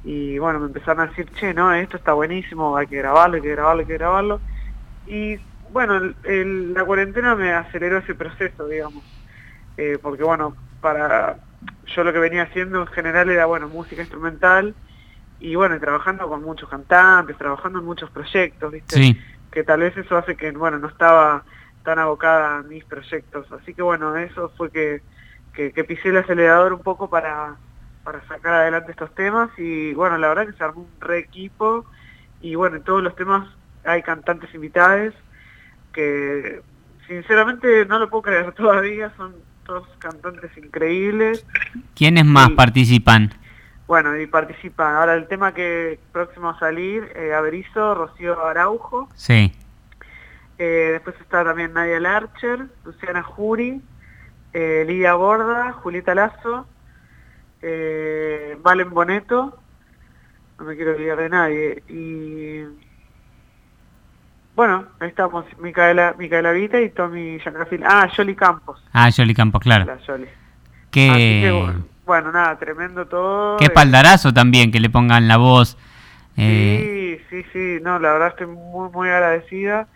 y 0.05 0.39
bueno, 0.39 0.61
me 0.61 0.67
empezaron 0.67 1.01
a 1.01 1.07
decir, 1.09 1.29
che, 1.33 1.53
no, 1.53 1.73
esto 1.73 1.97
está 1.97 2.13
buenísimo, 2.13 2.77
hay 2.77 2.87
que 2.87 2.99
grabarlo, 2.99 3.37
hay 3.37 3.43
que 3.43 3.51
grabarlo, 3.51 3.81
hay 3.81 3.87
que 3.87 3.99
grabarlo, 3.99 4.41
y 5.07 5.39
bueno, 5.73 6.01
la 6.25 6.85
cuarentena 6.85 7.35
me 7.35 7.53
aceleró 7.53 7.99
ese 7.99 8.15
proceso, 8.15 8.69
digamos, 8.69 9.03
eh, 9.77 9.99
porque 10.01 10.23
bueno, 10.23 10.55
para 10.81 11.37
yo 11.87 12.05
lo 12.05 12.13
que 12.13 12.19
venía 12.19 12.43
haciendo 12.45 12.81
en 12.81 12.87
general 12.89 13.31
era, 13.31 13.47
bueno, 13.47 13.69
música 13.69 14.03
instrumental 14.03 14.75
y 15.41 15.55
bueno, 15.55 15.79
trabajando 15.79 16.29
con 16.29 16.43
muchos 16.43 16.69
cantantes, 16.69 17.37
trabajando 17.37 17.81
en 17.81 17.85
muchos 17.85 18.11
proyectos, 18.11 18.73
¿viste? 18.73 18.97
Que 19.51 19.65
tal 19.65 19.81
vez 19.81 19.97
eso 19.97 20.17
hace 20.17 20.37
que, 20.37 20.51
bueno, 20.53 20.79
no 20.79 20.89
estaba 20.89 21.45
tan 21.87 22.01
abocada 22.01 22.59
a 22.59 22.63
mis 22.65 22.85
proyectos. 22.85 23.47
Así 23.53 23.73
que 23.73 23.81
bueno, 23.81 24.17
eso 24.17 24.53
fue 24.57 24.71
que, 24.73 25.03
que, 25.55 25.85
pisé 25.85 26.09
el 26.09 26.17
acelerador 26.17 26.73
un 26.73 26.83
poco 26.83 27.09
para, 27.09 27.55
para 28.03 28.27
sacar 28.27 28.55
adelante 28.55 28.91
estos 28.91 29.15
temas 29.15 29.49
y 29.57 29.95
bueno, 29.95 30.19
la 30.19 30.29
verdad 30.29 30.47
que 30.47 30.59
se 30.59 30.65
armó 30.65 30.81
un 30.81 31.01
re 31.01 31.19
equipo 31.19 31.87
y 32.43 32.57
bueno, 32.57 32.77
en 32.77 32.83
todos 32.83 33.05
los 33.05 33.15
temas 33.15 33.49
hay 33.85 34.03
cantantes 34.03 34.53
invitados 34.53 35.15
que 35.93 36.61
sinceramente 37.07 37.87
no 37.87 38.01
lo 38.01 38.11
puedo 38.11 38.23
creer 38.23 38.53
todavía, 38.57 39.13
son 39.17 39.37
todos 39.65 39.87
cantantes 40.01 40.51
increíbles. 40.59 41.47
¿Quiénes 41.95 42.25
más 42.25 42.51
participan? 42.51 43.33
Bueno, 43.87 44.19
y 44.19 44.27
participan 44.27 44.97
ahora 44.97 45.15
el 45.15 45.29
tema 45.29 45.55
que 45.55 46.01
próximo 46.11 46.51
a 46.51 46.59
salir, 46.59 47.13
eh, 47.15 47.33
Averizo, 47.33 47.95
Rocío 47.95 48.45
Araujo. 48.45 49.09
Sí. 49.15 49.53
Eh, 50.59 50.91
después 50.93 51.17
está 51.21 51.45
también 51.45 51.75
Nadia 51.75 52.01
Larcher, 52.01 52.67
Luciana 52.85 53.23
Juri, 53.23 53.83
eh, 54.55 54.85
Lidia 54.87 55.15
Borda, 55.15 55.73
Julieta 55.73 56.15
Lazo, 56.15 56.67
eh, 57.61 58.57
Valen 58.63 58.91
Boneto, 58.91 59.59
no 60.59 60.65
me 60.65 60.77
quiero 60.77 60.93
olvidar 60.93 61.19
de 61.19 61.29
nadie, 61.29 61.83
y 61.89 62.63
bueno, 64.55 64.87
ahí 64.99 65.09
estamos, 65.09 65.45
Micaela, 65.59 66.15
Micaela 66.19 66.53
Vita 66.53 66.81
y 66.81 66.89
Tommy 66.89 67.39
Giancarafil. 67.41 67.85
Ah, 67.85 68.09
Jolly 68.17 68.35
Campos. 68.35 68.83
Ah, 68.95 69.11
Jolly 69.15 69.35
Campos, 69.35 69.61
claro. 69.61 69.85
La 69.85 69.99
Jolly. 70.07 70.29
Que... 70.91 71.75
bueno, 72.07 72.33
nada, 72.33 72.59
tremendo 72.59 73.07
todo. 73.07 73.59
Qué 73.59 73.69
paldarazo 73.69 74.33
también 74.33 74.73
que 74.73 74.81
le 74.81 74.89
pongan 74.89 75.29
la 75.29 75.37
voz. 75.37 75.77
Sí, 76.37 77.19
sí, 77.29 77.45
sí, 77.53 77.79
no, 77.83 77.99
la 77.99 78.13
verdad 78.13 78.29
estoy 78.29 78.47
muy, 78.47 78.91
muy 78.91 79.09
agradecida 79.11 79.89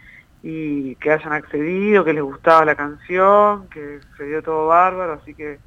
y 0.42 0.94
que 0.96 1.12
hayan 1.12 1.32
accedido, 1.32 2.04
que 2.04 2.14
les 2.14 2.22
gustaba 2.22 2.64
la 2.64 2.74
canción, 2.74 3.68
que 3.68 4.00
se 4.16 4.24
dio 4.24 4.42
todo 4.42 4.68
bárbaro, 4.68 5.14
así 5.14 5.34
que 5.34 5.58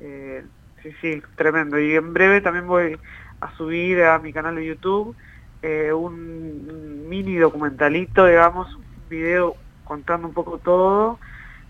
eh, 0.00 0.44
sí, 0.82 0.92
sí, 1.00 1.22
tremendo. 1.36 1.78
Y 1.78 1.94
en 1.94 2.12
breve 2.14 2.40
también 2.40 2.66
voy 2.66 2.98
a 3.40 3.54
subir 3.56 4.02
a 4.02 4.18
mi 4.18 4.32
canal 4.32 4.56
de 4.56 4.66
YouTube 4.66 5.14
eh, 5.62 5.92
un 5.92 7.08
mini 7.08 7.36
documentalito, 7.36 8.26
digamos, 8.26 8.72
un 8.76 8.84
video 9.08 9.56
contando 9.84 10.28
un 10.28 10.34
poco 10.34 10.58
todo, 10.58 11.18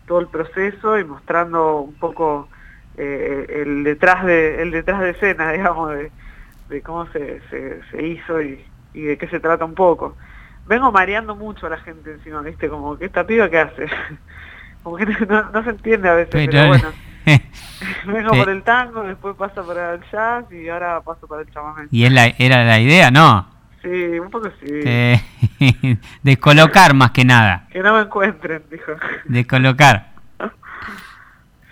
todo 0.06 0.20
el 0.20 0.28
proceso 0.28 0.98
y 0.98 1.04
mostrando 1.04 1.80
un 1.80 1.94
poco 1.94 2.48
eh, 2.98 3.46
el 3.62 3.84
detrás 3.84 4.26
de 4.26 4.60
el 4.60 4.72
detrás 4.72 5.00
de 5.00 5.10
escena, 5.10 5.52
digamos, 5.52 5.92
de, 6.68 6.82
cómo 6.82 7.06
se, 7.12 7.40
se, 7.48 8.06
hizo 8.06 8.42
y, 8.42 8.62
de 8.92 9.16
qué 9.16 9.26
se 9.28 9.40
trata 9.40 9.64
un 9.64 9.74
poco. 9.74 10.16
Vengo 10.68 10.92
mareando 10.92 11.34
mucho 11.34 11.66
a 11.66 11.70
la 11.70 11.78
gente 11.78 12.12
encima, 12.12 12.42
¿viste? 12.42 12.68
Como 12.68 12.98
que 12.98 13.06
esta 13.06 13.26
piba 13.26 13.48
que 13.48 13.58
hace. 13.58 13.86
Como 14.82 14.96
que 14.96 15.06
no, 15.06 15.64
se 15.64 15.70
entiende 15.70 16.08
a 16.08 16.14
veces, 16.14 16.30
pero, 16.32 16.68
bueno. 16.68 16.92
Vengo 18.06 18.30
por 18.30 18.48
el 18.48 18.62
tango, 18.62 19.02
después 19.02 19.36
paso 19.36 19.66
para 19.66 19.94
el 19.94 20.00
jazz 20.10 20.44
y 20.52 20.68
ahora 20.68 21.00
paso 21.00 21.26
para 21.26 21.42
el 21.42 21.50
chamamé. 21.50 21.88
Y 21.90 22.04
es 22.04 22.12
la, 22.12 22.26
era 22.38 22.64
la 22.64 22.80
idea, 22.80 23.10
¿no? 23.10 23.48
Sí, 23.82 24.18
un 24.18 24.30
poco 24.30 24.50
sí. 24.60 24.82
descolocar 26.22 26.94
más 26.94 27.12
que 27.12 27.24
nada. 27.24 27.66
Que 27.70 27.80
no 27.80 27.94
me 27.94 28.02
encuentren, 28.02 28.62
dijo. 28.70 28.92
Descolocar. 29.24 30.08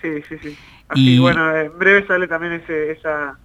sí, 0.03 0.23
sí, 0.29 0.39
sí. 0.39 0.59
Así, 0.89 1.17
y... 1.17 1.19
bueno, 1.19 1.55
en 1.57 1.77
breve 1.79 2.07
sale 2.07 2.29
también 2.29 2.55
ese, 2.55 2.93
esa, 2.93 3.37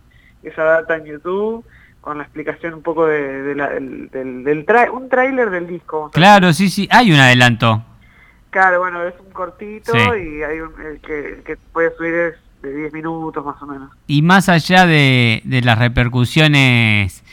esa 0.44 0.64
data 0.64 0.98
en 0.98 1.06
YouTube 1.06 1.66
con 2.02 2.18
la 2.18 2.24
explicación 2.24 2.74
un 2.74 2.82
poco 2.82 3.06
de, 3.06 3.54
la, 3.56 3.70
del, 3.70 4.10
del, 4.12 4.66
un 4.92 5.08
tráiler 5.08 5.52
del 5.52 5.68
disco. 5.68 6.10
Claro, 6.12 6.52
sí, 6.52 6.70
sí, 6.70 6.90
hay 6.92 7.12
un 7.12 7.20
adelanto. 7.20 7.84
Claro, 8.50 8.80
bueno, 8.80 9.04
es 9.04 9.14
un 9.20 9.32
cortito 9.32 9.94
y 9.96 10.44
hay 10.44 10.60
un, 10.60 10.74
el 10.82 11.00
que, 11.00 11.42
que 11.46 11.56
puede 11.72 11.96
subir 11.96 12.14
es 12.14 12.36
de 12.64 12.76
10 12.76 12.94
minutos 12.94 13.46
más 13.46 13.62
o 13.62 13.66
menos. 13.66 13.92
Y 14.08 14.22
más 14.22 14.50
allá 14.50 14.86
de, 14.86 15.42
de 15.46 15.62
las 15.62 15.80
repercusiones 15.80 17.24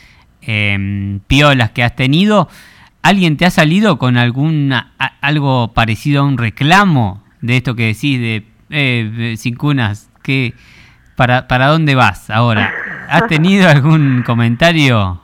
eh, 0.43 1.19
piolas 1.27 1.71
que 1.71 1.83
has 1.83 1.97
tenido, 1.97 2.49
¿alguien 3.03 3.37
te 3.37 3.47
ha 3.47 3.51
salido 3.51 3.99
con 3.99 4.17
alguna, 4.17 4.93
algo 5.21 5.73
parecido 5.75 6.23
a 6.23 6.25
un 6.25 6.39
reclamo 6.39 7.25
de 7.41 7.57
esto 7.57 7.75
que 7.75 7.87
decís 7.87 8.21
de, 8.21 8.47
eh, 8.71 9.35
sin 9.37 9.57
cunas? 9.57 10.11
Que, 10.23 10.55
para, 11.17 11.49
¿Para 11.49 11.69
dónde 11.69 11.95
vas 11.95 12.31
ahora? 12.31 12.73
¿Has 13.09 13.27
tenido 13.27 13.69
algún 13.69 14.23
comentario? 14.23 15.21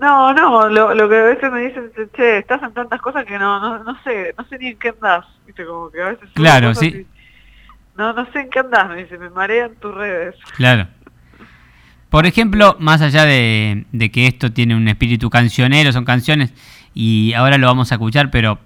No, 0.00 0.32
no, 0.34 0.68
lo, 0.68 0.94
lo 0.94 1.08
que 1.08 1.16
a 1.16 1.22
veces 1.22 1.52
me 1.52 1.60
dicen, 1.60 1.92
che, 2.16 2.38
estás 2.38 2.60
en 2.62 2.72
tantas 2.72 3.00
cosas 3.00 3.24
que 3.24 3.38
no, 3.38 3.60
no, 3.60 3.84
no 3.84 4.02
sé, 4.02 4.34
no 4.36 4.44
sé 4.48 4.58
ni 4.58 4.68
en 4.68 4.78
qué 4.78 4.88
andás, 4.88 5.24
viste, 5.46 5.64
como 5.64 5.90
que 5.90 6.02
a 6.02 6.08
veces... 6.08 6.28
Claro, 6.34 6.74
sí. 6.74 7.06
no, 7.96 8.12
no 8.12 8.26
sé 8.32 8.40
en 8.40 8.50
qué 8.50 8.58
andás, 8.58 8.88
me 8.88 8.96
dice, 8.96 9.16
me 9.16 9.30
marean 9.30 9.76
tus 9.76 9.94
redes. 9.94 10.34
Claro. 10.56 10.88
Por 12.10 12.26
ejemplo, 12.26 12.76
más 12.80 13.00
allá 13.00 13.24
de, 13.24 13.86
que 14.12 14.26
esto 14.26 14.52
tiene 14.52 14.74
un 14.74 14.88
espíritu 14.88 15.30
cancionero, 15.30 15.92
son 15.92 16.04
canciones, 16.04 16.52
y 16.92 17.32
ahora 17.34 17.56
lo 17.56 17.68
vamos 17.68 17.92
a 17.92 17.94
escuchar, 17.94 18.30
pero 18.30 18.58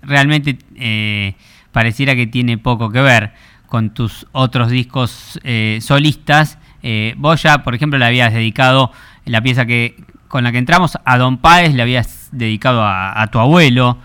realmente 0.00 0.58
eh, 0.76 1.34
pareciera 1.70 2.16
que 2.16 2.26
tiene 2.26 2.56
poco 2.56 2.90
que 2.90 3.02
ver 3.02 3.34
con 3.66 3.94
tus 3.94 4.26
otros 4.32 4.70
discos 4.70 5.38
eh, 5.44 5.78
solistas. 5.82 6.58
Eh, 6.82 7.14
vos 7.16 7.42
ya, 7.42 7.62
por 7.62 7.74
ejemplo, 7.74 7.98
le 7.98 8.04
habías 8.04 8.32
dedicado 8.32 8.92
la 9.24 9.40
pieza 9.40 9.66
que 9.66 9.96
con 10.28 10.44
la 10.44 10.52
que 10.52 10.58
entramos 10.58 10.98
a 11.04 11.18
Don 11.18 11.38
Páez, 11.38 11.74
le 11.74 11.82
habías 11.82 12.30
dedicado 12.32 12.82
a, 12.84 13.26
tu 13.30 13.38
abuelo, 13.38 13.98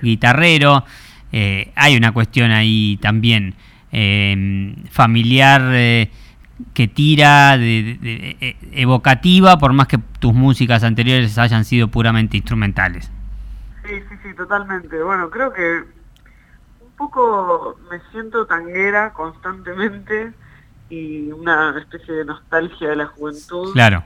guitarrero. 0.00 0.82
hay 1.30 1.96
una 1.96 2.12
cuestión 2.12 2.52
ahí 2.52 2.98
también 3.02 3.54
familiar 4.90 6.08
que 6.72 6.88
tira, 6.88 7.56
de, 7.58 7.98
e, 8.40 8.56
evocativa, 8.72 9.58
por 9.58 9.72
más 9.72 9.88
que 9.88 9.98
tus 10.18 10.32
músicas 10.32 10.84
anteriores 10.84 11.36
hayan 11.38 11.64
sido 11.64 11.88
puramente 11.88 12.36
instrumentales. 12.36 13.10
Sí, 13.84 13.94
sí, 14.08 14.14
sí, 14.22 14.34
totalmente. 14.34 15.02
Bueno, 15.02 15.30
creo 15.30 15.52
que 15.52 15.84
un 16.80 16.92
poco 16.96 17.78
me 17.90 18.00
siento 18.12 18.46
tanguera 18.46 19.12
constantemente 19.12 20.32
y 20.88 21.32
una 21.32 21.78
especie 21.78 22.14
de 22.14 22.24
nostalgia 22.24 22.90
de 22.90 22.96
la 22.96 23.06
juventud. 23.06 23.72
Claro. 23.72 24.04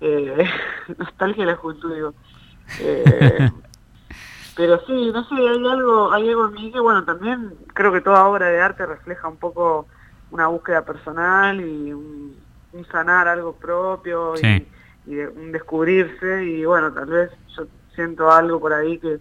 Eh, 0.00 0.48
nostalgia 0.98 1.44
de 1.44 1.50
la 1.52 1.56
juventud, 1.56 1.94
digo. 1.94 2.14
Eh, 2.78 3.50
pero 4.56 4.80
sí, 4.86 5.10
no 5.12 5.24
sé, 5.28 5.34
hay 5.34 5.66
algo, 5.66 6.12
hay 6.12 6.28
algo 6.28 6.48
en 6.48 6.54
mí 6.54 6.70
que, 6.70 6.78
bueno, 6.78 7.04
también 7.04 7.52
creo 7.74 7.92
que 7.92 8.00
toda 8.00 8.26
obra 8.26 8.46
de 8.46 8.60
arte 8.60 8.86
refleja 8.86 9.26
un 9.26 9.38
poco 9.38 9.88
una 10.30 10.46
búsqueda 10.46 10.84
personal 10.84 11.60
y 11.60 11.92
un, 11.92 12.36
sanar 12.92 13.26
algo 13.26 13.54
propio 13.54 14.34
y, 15.06 15.16
un 15.16 15.50
descubrirse 15.50 16.44
y 16.44 16.64
bueno, 16.64 16.92
tal 16.92 17.06
vez 17.06 17.30
yo 17.56 17.66
siento 17.94 18.30
algo 18.30 18.60
por 18.60 18.72
ahí 18.72 18.98
que, 18.98 19.18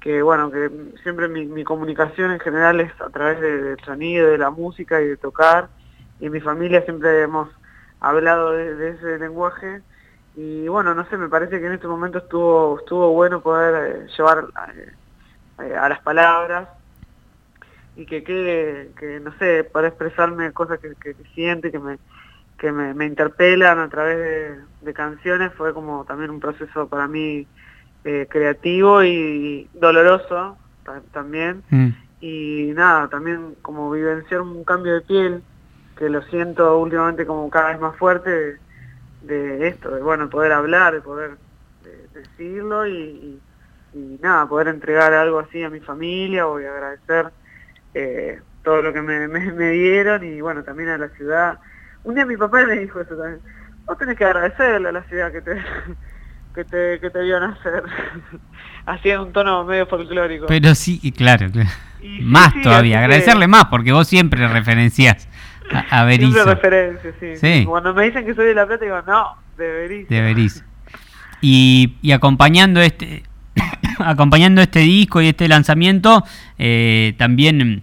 que 0.00 0.22
bueno, 0.22 0.50
que 0.50 0.70
siempre 1.02 1.28
mi, 1.28 1.64
comunicación 1.64 2.32
en 2.32 2.40
general 2.40 2.80
es 2.80 2.92
a 3.00 3.10
través 3.10 3.40
del 3.40 3.76
sonido, 3.84 4.28
de 4.28 4.38
la 4.38 4.50
música 4.50 5.02
y 5.02 5.06
de 5.06 5.16
tocar 5.16 5.68
y 6.20 6.30
mi 6.30 6.40
familia 6.40 6.82
siempre 6.82 7.22
hemos 7.22 7.48
hablado 8.00 8.52
de, 8.52 8.90
ese 8.90 9.18
lenguaje 9.18 9.82
y 10.36 10.68
bueno, 10.68 10.94
no 10.94 11.04
sé, 11.08 11.16
me 11.16 11.28
parece 11.28 11.60
que 11.60 11.66
en 11.66 11.72
este 11.72 11.88
momento 11.88 12.18
estuvo 12.18 12.78
estuvo 12.78 13.12
bueno 13.12 13.40
poder 13.40 14.04
eh, 14.04 14.06
llevar 14.16 14.46
eh, 15.62 15.74
a 15.76 15.88
las 15.88 16.00
palabras 16.00 16.68
y 17.96 18.06
que 18.06 18.22
quede, 18.22 18.92
que 18.98 19.18
no 19.18 19.32
sé, 19.38 19.64
para 19.64 19.88
expresarme 19.88 20.52
cosas 20.52 20.78
que, 20.78 20.94
que, 20.94 21.14
siente, 21.34 21.72
que 21.72 21.80
me 21.80 21.98
que 22.58 22.72
me, 22.72 23.06
interpelan 23.06 23.78
a 23.78 23.88
través 23.88 24.58
de, 24.82 24.92
canciones, 24.92 25.52
fue 25.54 25.72
como 25.72 26.04
también 26.04 26.30
un 26.30 26.40
proceso 26.40 26.88
para 26.88 27.06
mí 27.06 27.46
eh, 28.04 28.26
creativo 28.28 29.04
y 29.04 29.68
doloroso 29.74 30.58
también. 31.12 31.62
Mm. 31.70 31.88
Y 32.20 32.72
nada, 32.74 33.08
también 33.08 33.54
como 33.62 33.90
vivenciar 33.90 34.40
un 34.40 34.64
cambio 34.64 34.94
de 34.94 35.00
piel, 35.02 35.42
que 35.98 36.08
lo 36.08 36.22
siento 36.22 36.78
últimamente 36.78 37.26
como 37.26 37.50
cada 37.50 37.70
vez 37.70 37.80
más 37.80 37.96
fuerte 37.96 38.58
de, 39.22 39.68
esto, 39.68 39.90
de 39.90 40.00
bueno, 40.00 40.30
poder 40.30 40.52
hablar, 40.52 40.94
de 40.94 41.00
poder 41.00 41.32
decirlo 42.14 42.86
y, 42.86 43.40
y, 43.92 44.18
nada, 44.22 44.46
poder 44.46 44.68
entregar 44.68 45.12
algo 45.12 45.40
así 45.40 45.62
a 45.62 45.70
mi 45.70 45.80
familia 45.80 46.46
o 46.46 46.56
agradecer 46.56 47.30
eh, 47.94 48.40
todo 48.62 48.82
lo 48.82 48.92
que 48.92 49.02
me, 49.02 49.26
me, 49.28 49.70
dieron 49.70 50.24
y 50.24 50.40
bueno, 50.40 50.62
también 50.62 50.90
a 50.90 50.98
la 50.98 51.08
ciudad. 51.10 51.58
Un 52.04 52.14
día 52.14 52.24
mi 52.24 52.36
papá 52.36 52.64
me 52.64 52.76
dijo 52.76 53.00
eso 53.00 53.16
también, 53.16 53.40
vos 53.84 53.98
tenés 53.98 54.16
que 54.16 54.24
agradecerle 54.24 54.88
a 54.88 54.92
la 54.92 55.02
ciudad 55.04 55.32
que 55.32 55.42
te, 55.42 55.56
que 56.54 56.64
te, 56.64 57.00
que 57.00 57.10
te 57.10 57.22
vio 57.22 57.40
nacer. 57.40 57.82
Así 58.86 59.10
en 59.10 59.20
un 59.20 59.32
tono 59.32 59.64
medio 59.64 59.86
folclórico. 59.86 60.46
Pero 60.46 60.74
sí, 60.74 61.12
claro, 61.12 61.50
claro. 61.50 61.68
más 62.22 62.54
todavía, 62.62 63.00
agradecerle 63.00 63.48
más, 63.48 63.66
porque 63.66 63.92
vos 63.92 64.06
siempre 64.06 64.46
referencias 64.46 65.28
a, 65.72 66.00
a 66.00 66.04
Berizo. 66.04 66.32
Siempre 66.32 66.54
referencias, 66.54 67.14
sí. 67.20 67.36
sí. 67.36 67.64
Cuando 67.64 67.94
me 67.94 68.04
dicen 68.04 68.24
que 68.26 68.34
soy 68.34 68.46
de 68.46 68.54
La 68.54 68.66
Plata, 68.66 68.84
digo, 68.84 69.00
no, 69.06 69.36
de 69.56 69.70
Berizo. 69.70 70.08
De 70.08 70.20
Berizo. 70.20 70.64
Y, 71.40 71.94
y 72.02 72.10
acompañando 72.10 72.80
este 72.80 73.22
acompañando 73.98 74.60
este 74.60 74.80
disco 74.80 75.20
y 75.20 75.28
este 75.28 75.48
lanzamiento, 75.48 76.24
eh, 76.58 77.14
también 77.16 77.82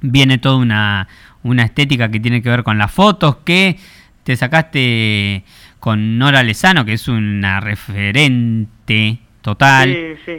viene 0.00 0.38
toda 0.38 0.56
una, 0.56 1.08
una 1.42 1.64
estética 1.64 2.10
que 2.10 2.20
tiene 2.20 2.42
que 2.42 2.48
ver 2.48 2.62
con 2.62 2.78
las 2.78 2.90
fotos 2.90 3.36
que 3.44 3.78
te 4.24 4.36
sacaste 4.36 5.44
con 5.80 6.18
Nora 6.18 6.42
Lezano, 6.42 6.84
que 6.84 6.92
es 6.94 7.08
una 7.08 7.60
referente 7.60 9.18
total 9.40 9.90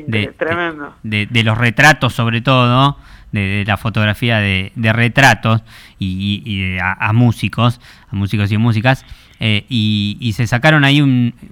de, 0.07 0.33
tremendo. 0.37 0.95
De, 1.03 1.43
los 1.43 1.57
retratos 1.57 2.13
sobre 2.13 2.41
todo, 2.41 2.97
de, 3.33 3.65
la 3.67 3.75
fotografía 3.75 4.39
de, 4.39 4.71
retratos 4.93 5.61
y, 5.99 6.77
a, 6.81 7.11
músicos, 7.11 7.81
a 8.09 8.15
músicos 8.15 8.51
y 8.51 8.57
músicas, 8.57 9.05
eh, 9.41 9.65
y, 9.67 10.33
se 10.37 10.47
sacaron 10.47 10.85
ahí 10.85 11.01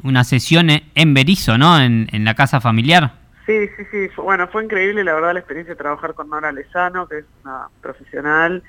una 0.04 0.24
sesión 0.24 0.70
en 0.70 1.14
Berizo, 1.14 1.58
¿no? 1.58 1.82
En, 1.82 2.08
en 2.14 2.24
la 2.24 2.36
casa 2.36 2.62
familiar. 2.62 3.20
Sí, 3.46 3.68
sí, 3.76 3.84
sí. 3.92 4.08
Bueno, 4.16 4.48
fue 4.48 4.64
increíble 4.64 5.04
la 5.04 5.14
verdad 5.14 5.34
la 5.34 5.40
experiencia 5.40 5.74
de 5.74 5.78
trabajar 5.78 6.14
con 6.14 6.30
Nora 6.30 6.52
Lezano, 6.52 7.08
que 7.08 7.20
es 7.20 7.26
una 7.44 7.68
profesional 7.82 8.64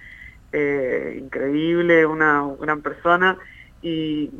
eh, 0.52 1.18
increíble, 1.22 2.04
una 2.06 2.44
gran 2.60 2.82
persona. 2.82 3.36
Y, 3.80 4.30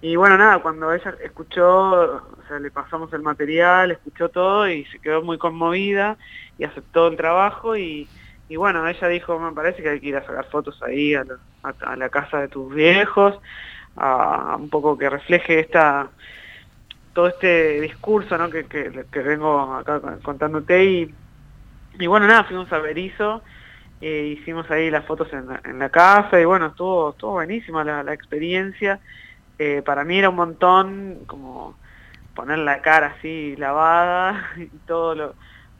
y 0.00 0.16
bueno, 0.16 0.36
nada, 0.36 0.60
cuando 0.60 0.92
ella 0.92 1.14
escuchó, 1.22 1.92
o 1.92 2.48
sea, 2.48 2.58
le 2.58 2.70
pasamos 2.70 3.12
el 3.12 3.22
material, 3.22 3.90
escuchó 3.90 4.28
todo 4.30 4.68
y 4.68 4.84
se 4.86 4.98
quedó 4.98 5.22
muy 5.22 5.38
conmovida 5.38 6.16
y 6.58 6.64
aceptó 6.64 7.08
el 7.08 7.16
trabajo 7.16 7.76
y, 7.76 8.08
bueno, 8.56 8.86
ella 8.86 9.08
dijo, 9.08 9.38
me 9.38 9.52
parece 9.52 9.82
que 9.82 9.88
hay 9.90 10.00
que 10.00 10.08
ir 10.08 10.16
a 10.16 10.26
sacar 10.26 10.46
fotos 10.46 10.80
ahí 10.82 11.14
a 11.14 11.24
la, 11.96 12.08
casa 12.08 12.40
de 12.40 12.48
tus 12.48 12.72
viejos, 12.72 13.38
a, 13.96 14.56
un 14.58 14.68
poco 14.70 14.96
que 14.96 15.10
refleje 15.10 15.60
esta 15.60 16.08
todo 17.12 17.28
este 17.28 17.80
discurso 17.80 18.36
¿no? 18.36 18.50
que, 18.50 18.64
vengo 19.12 19.74
acá 19.74 20.00
contándote 20.22 20.84
y, 20.84 21.14
y 21.98 22.06
bueno, 22.08 22.26
nada, 22.26 22.42
fuimos 22.42 22.72
a 22.72 22.78
Berizo, 22.78 23.40
eh, 24.00 24.36
hicimos 24.38 24.70
ahí 24.70 24.90
las 24.90 25.04
fotos 25.04 25.32
en 25.32 25.46
la, 25.46 25.60
la 25.64 25.88
casa 25.88 26.40
y 26.40 26.44
bueno, 26.44 26.66
estuvo, 26.66 27.10
estuvo 27.10 27.32
buenísima 27.32 27.84
la, 27.84 28.12
experiencia. 28.12 29.00
Eh, 29.58 29.82
para 29.84 30.04
mí 30.04 30.18
era 30.18 30.28
un 30.28 30.36
montón 30.36 31.20
como 31.26 31.76
poner 32.34 32.58
la 32.58 32.82
cara 32.82 33.14
así 33.16 33.54
lavada 33.56 34.50
y 34.56 34.66
todo 34.86 35.14
lo, 35.14 35.34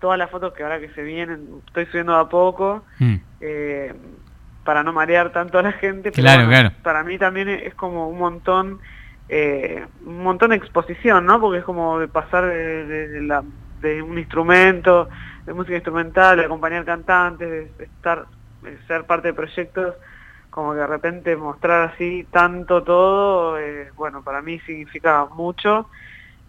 todas 0.04 0.18
las 0.18 0.30
fotos 0.30 0.52
que 0.52 0.62
ahora 0.62 0.80
que 0.80 0.90
se 0.90 1.02
vienen 1.02 1.62
estoy 1.66 1.86
subiendo 1.86 2.14
a 2.14 2.28
poco 2.28 2.84
mm. 2.98 3.14
eh, 3.40 3.94
para 4.62 4.82
no 4.82 4.92
marear 4.92 5.32
tanto 5.32 5.58
a 5.58 5.62
la 5.62 5.72
gente. 5.72 6.12
Pero 6.12 6.46
claro, 6.46 6.72
Para 6.82 7.02
mí 7.02 7.16
también 7.16 7.48
es 7.48 7.74
como 7.74 8.10
un 8.10 8.18
montón 8.18 8.80
eh, 9.30 9.86
un 10.04 10.22
montón 10.22 10.50
de 10.50 10.56
exposición, 10.56 11.24
¿no? 11.24 11.40
Porque 11.40 11.60
es 11.60 11.64
como 11.64 11.98
de 11.98 12.06
pasar 12.06 12.44
de, 12.44 14.02
un 14.02 14.18
instrumento, 14.18 15.08
de 15.46 15.54
música 15.54 15.76
instrumental, 15.76 16.36
de 16.36 16.44
acompañar 16.44 16.84
cantantes, 16.84 17.48
de 17.78 17.84
estar, 17.84 18.26
ser 18.86 19.04
parte 19.04 19.28
de 19.28 19.34
proyectos, 19.34 19.94
como 20.50 20.72
que 20.74 20.80
de 20.80 20.86
repente 20.86 21.34
mostrar 21.34 21.92
así 21.94 22.26
tanto 22.30 22.82
todo, 22.82 23.58
eh, 23.58 23.90
bueno, 23.96 24.22
para 24.22 24.42
mí 24.42 24.60
significa 24.66 25.24
mucho 25.34 25.88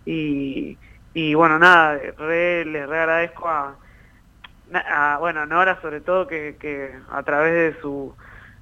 y, 0.05 0.77
y 1.15 1.33
bueno, 1.33 1.57
nada, 1.57 1.97
re, 2.19 2.63
le 2.65 2.85
re 2.85 2.99
agradezco 2.99 3.49
a, 3.49 5.17
bueno, 5.19 5.47
Nora 5.47 5.81
sobre 5.81 6.01
todo 6.01 6.27
que, 6.27 6.57
que 6.59 6.93
a 7.11 7.23
través 7.23 7.73
de 7.75 7.81
su 7.81 8.13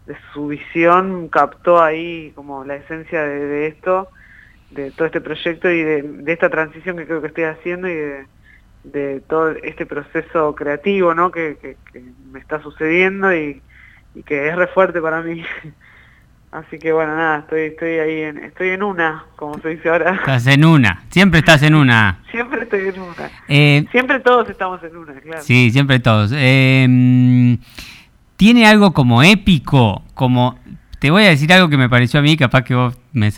de 0.06 0.18
su 0.34 0.48
visión 0.48 1.30
captó 1.30 1.82
ahí 1.82 2.32
como 2.36 2.66
la 2.66 2.76
esencia 2.76 3.24
de, 3.24 3.68
esto, 3.68 4.10
de 4.72 4.92
todo 4.92 5.06
este 5.06 5.22
proyecto 5.22 5.70
y 5.70 5.84
de, 5.84 6.24
esta 6.28 6.50
transición 6.50 6.98
que 6.98 7.06
creo 7.06 7.22
que 7.22 7.28
estoy 7.28 7.46
haciendo 7.46 7.88
y 7.88 7.96
de, 8.84 9.22
todo 9.28 9.52
este 9.63 9.86
proceso 9.86 10.56
creativo 10.56 11.13
¿no? 11.13 11.32
que, 11.32 11.78
me 12.32 12.39
está 12.39 12.62
sucediendo 12.62 13.34
y, 13.34 13.62
que 14.26 14.48
es 14.48 14.56
re 14.56 14.68
fuerte 14.68 15.02
para 15.02 15.22
mí. 15.22 15.44
Así 16.54 16.78
que 16.78 16.94
bueno, 16.94 17.16
nada, 17.16 17.39
estoy, 17.39 17.62
estoy 17.62 17.98
ahí, 17.98 18.22
en, 18.22 18.38
estoy 18.38 18.70
en 18.70 18.84
una, 18.84 19.26
como 19.36 19.58
se 19.60 19.70
dice 19.70 19.89
ahora. 19.89 20.13
Estás 20.13 20.46
en 20.46 20.63
una, 20.63 21.04
siempre 21.10 21.39
estás 21.39 21.63
en 21.63 21.74
una. 21.74 22.20
Siempre 22.30 22.62
estoy 22.62 22.89
en 22.89 23.02
una. 23.02 23.32
Eh, 23.48 23.86
siempre 23.92 24.20
todos 24.20 24.48
estamos 24.50 24.84
en 24.84 24.96
una, 24.96 25.13
claro. 25.13 25.42
Sí, 25.42 25.72
siempre 25.72 26.00
todos. 26.00 26.32
Eh, 26.36 27.58
tiene 28.38 28.68
algo 28.68 28.94
como 28.94 29.24
épico, 29.24 30.04
como... 30.13 30.60
Te 31.00 31.10
voy 31.12 31.24
a 31.24 31.30
decir 31.30 31.52
algo 31.52 31.70
que 31.70 31.78
me 31.78 31.89
pareció 31.89 32.20
a 32.20 32.24
mí, 32.24 32.38
capaz 32.38 32.63
que 32.63 32.76
vos 32.76 32.98
me, 33.12 33.30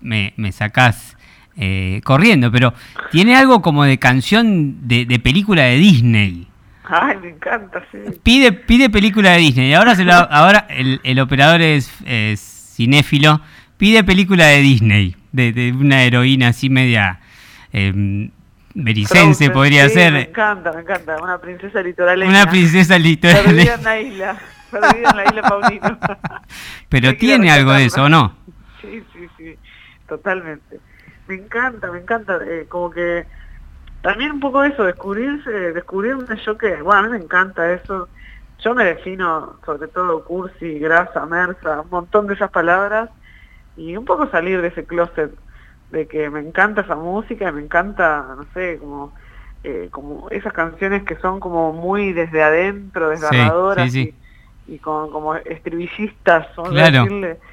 me, 0.00 0.32
me 0.36 0.52
sacás 0.52 1.16
eh, 1.56 2.00
corriendo, 2.02 2.50
pero 2.50 2.72
tiene 3.10 3.36
algo 3.36 3.60
como 3.60 3.84
de 3.84 3.98
canción 3.98 4.88
de, 4.88 5.20
película 5.22 5.64
de 5.64 5.76
Disney. 5.76 6.48
Ay, 6.94 7.16
me 7.22 7.30
encanta, 7.30 7.82
sí. 7.90 7.98
Pide, 8.22 8.52
pide 8.52 8.90
película 8.90 9.32
de 9.32 9.38
Disney. 9.38 9.72
Ahora, 9.72 9.94
se 9.94 10.04
lo, 10.04 10.12
ahora 10.12 10.66
el, 10.68 11.00
el 11.04 11.20
operador 11.20 11.62
es, 11.62 11.90
cinéfilo. 12.76 13.40
Pide 13.78 14.04
película 14.04 14.46
de 14.46 14.58
Disney, 14.60 15.16
de, 15.32 15.52
de 15.52 15.72
una 15.72 16.02
heroína 16.02 16.48
así 16.48 16.68
media 16.68 17.20
eh, 17.72 18.30
Bericense 18.74 19.50
podría 19.50 19.88
ser. 19.88 20.12
Me 20.12 20.22
encanta, 20.22 20.72
me 20.72 20.80
encanta. 20.80 21.22
Una 21.22 21.38
princesa 21.38 21.82
litoraleña. 21.82 22.30
Una 22.30 22.50
princesa 22.50 22.98
litoraleña. 22.98 23.44
Perdida 23.44 23.74
en 23.74 23.84
la 23.84 24.00
isla. 24.00 24.38
Perdida 24.70 25.10
en 25.10 25.16
la 25.16 25.24
isla 25.24 25.42
Paulino. 25.42 25.98
Pero 26.88 27.16
tiene 27.16 27.50
algo 27.50 27.72
de 27.72 27.86
eso, 27.86 28.04
¿o 28.04 28.08
no? 28.08 28.34
Sí, 28.80 29.02
sí, 29.12 29.28
sí. 29.36 29.54
Totalmente. 30.08 30.80
Me 31.28 31.34
encanta, 31.34 31.90
me 31.90 31.98
encanta. 31.98 32.38
Eh, 32.46 32.66
como 32.68 32.90
que 32.90 33.26
también 34.02 34.32
un 34.32 34.40
poco 34.40 34.64
eso, 34.64 34.84
descubrirse, 34.84 35.50
descubrirme 35.72 36.36
yo 36.44 36.58
que, 36.58 36.82
bueno, 36.82 37.00
a 37.00 37.02
mí 37.04 37.08
me 37.10 37.24
encanta 37.24 37.72
eso. 37.72 38.08
yo 38.58 38.74
me 38.74 38.84
defino 38.84 39.56
sobre 39.64 39.88
todo 39.88 40.24
cursi, 40.24 40.78
grasa, 40.78 41.24
mersa, 41.26 41.80
un 41.80 41.90
montón 41.90 42.26
de 42.26 42.34
esas 42.34 42.50
palabras 42.50 43.10
y 43.76 43.96
un 43.96 44.04
poco 44.04 44.28
salir 44.28 44.60
de 44.60 44.68
ese 44.68 44.84
closet 44.84 45.32
de 45.90 46.06
que 46.06 46.28
me 46.30 46.40
encanta 46.40 46.82
esa 46.82 46.96
música, 46.96 47.50
me 47.52 47.62
encanta, 47.62 48.26
no 48.36 48.44
sé, 48.54 48.78
como 48.78 49.12
eh, 49.64 49.88
como 49.92 50.28
esas 50.30 50.52
canciones 50.52 51.04
que 51.04 51.14
son 51.16 51.38
como 51.38 51.72
muy 51.72 52.12
desde 52.12 52.42
adentro, 52.42 53.10
desgarradoras 53.10 53.94
y, 53.94 54.12
y 54.66 54.78
como 54.78 55.36
estribillistas, 55.36 56.48
claro, 56.54 57.06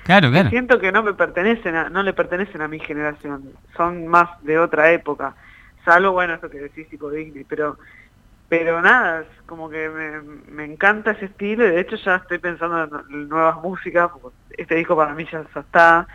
claro, 0.06 0.32
claro. 0.32 0.50
siento 0.50 0.80
que 0.80 0.92
no 0.92 1.04
me 1.04 1.14
pertenecen, 1.14 1.76
no 1.92 2.02
le 2.02 2.14
pertenecen 2.14 2.64
a 2.64 2.68
mi 2.68 2.80
generación, 2.80 3.52
son 3.78 4.08
más 4.08 4.28
de 4.44 4.58
otra 4.58 4.92
época, 4.92 5.36
salvo 5.90 6.12
bueno 6.12 6.36
eso 6.36 6.50
que 6.50 6.60
decís 6.60 6.88
tipo 6.88 7.10
Disney, 7.10 7.44
pero 7.44 7.78
pero 8.48 8.82
nada, 8.82 9.22
es 9.22 9.28
como 9.46 9.70
que 9.70 9.90
me, 9.90 10.22
me 10.52 10.66
encanta 10.66 11.12
ese 11.12 11.26
estilo 11.26 11.66
y 11.66 11.70
de 11.70 11.82
hecho 11.82 11.96
ya 11.98 12.16
estoy 12.16 12.40
pensando 12.40 13.04
en 13.10 13.30
nuevas 13.30 13.58
músicas, 13.58 14.10
este 14.58 14.76
disco 14.76 14.96
para 14.96 15.14
mí 15.14 15.26
ya, 15.32 15.42
está, 15.56 16.08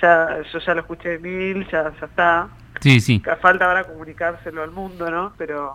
ya 0.00 0.42
yo 0.50 0.58
ya 0.58 0.74
lo 0.74 0.80
escuché 0.80 1.18
mil, 1.18 1.66
ya, 1.70 1.92
ya 2.00 2.06
está. 2.06 2.48
Sí, 2.80 3.00
sí. 3.00 3.22
Falta 3.40 3.66
ahora 3.66 3.84
comunicárselo 3.84 4.62
al 4.62 4.70
mundo, 4.70 5.10
¿no? 5.10 5.34
Pero 5.36 5.74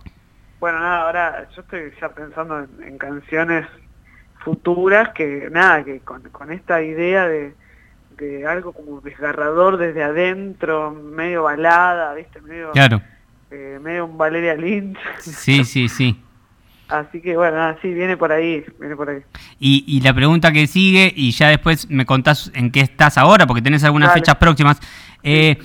bueno, 0.60 0.80
nada, 0.80 1.04
ahora 1.04 1.48
yo 1.56 1.62
estoy 1.62 1.92
ya 2.02 2.10
pensando 2.10 2.60
en, 2.60 2.98
canciones 2.98 3.68
futuras 4.44 5.10
que 5.10 5.48
nada, 5.52 5.84
que 5.84 6.00
con, 6.00 6.24
con 6.30 6.52
esta 6.52 6.82
idea 6.82 7.28
de, 7.28 7.54
de 8.18 8.48
algo 8.48 8.74
como 8.74 9.00
desgarrador 9.02 9.78
desde 9.78 10.04
adentro, 10.04 10.92
medio 10.92 11.44
balada, 11.44 12.16
¿viste? 12.16 12.42
Medio, 12.42 12.72
claro 12.72 13.00
eh, 13.52 13.80
medio 13.82 14.06
un 14.06 14.18
Valeria 14.18 14.56
Lynch. 14.56 14.98
Sí, 15.20 15.64
sí, 15.64 15.90
sí. 15.90 16.20
Así 16.90 17.22
que 17.22 17.38
bueno, 17.38 17.76
sí, 17.82 17.94
viene 17.94 18.18
por 18.18 18.32
ahí, 18.32 18.66
viene 18.80 18.96
por 18.96 19.10
ahí. 19.10 19.20
Y, 19.60 19.84
y, 19.88 20.02
la 20.02 20.12
pregunta 20.12 20.52
que 20.52 20.66
sigue, 20.66 21.14
y 21.16 21.32
ya 21.32 21.50
después 21.50 21.88
me 21.90 22.06
contás 22.06 22.52
en 22.56 22.72
qué 22.72 22.82
estás 22.82 23.18
ahora, 23.18 23.46
porque 23.46 23.62
tenés 23.62 23.84
algunas 23.84 24.12
fechas 24.12 24.36
próximas. 24.36 24.80
Eh, 25.22 25.58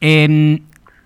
em, 0.00 0.58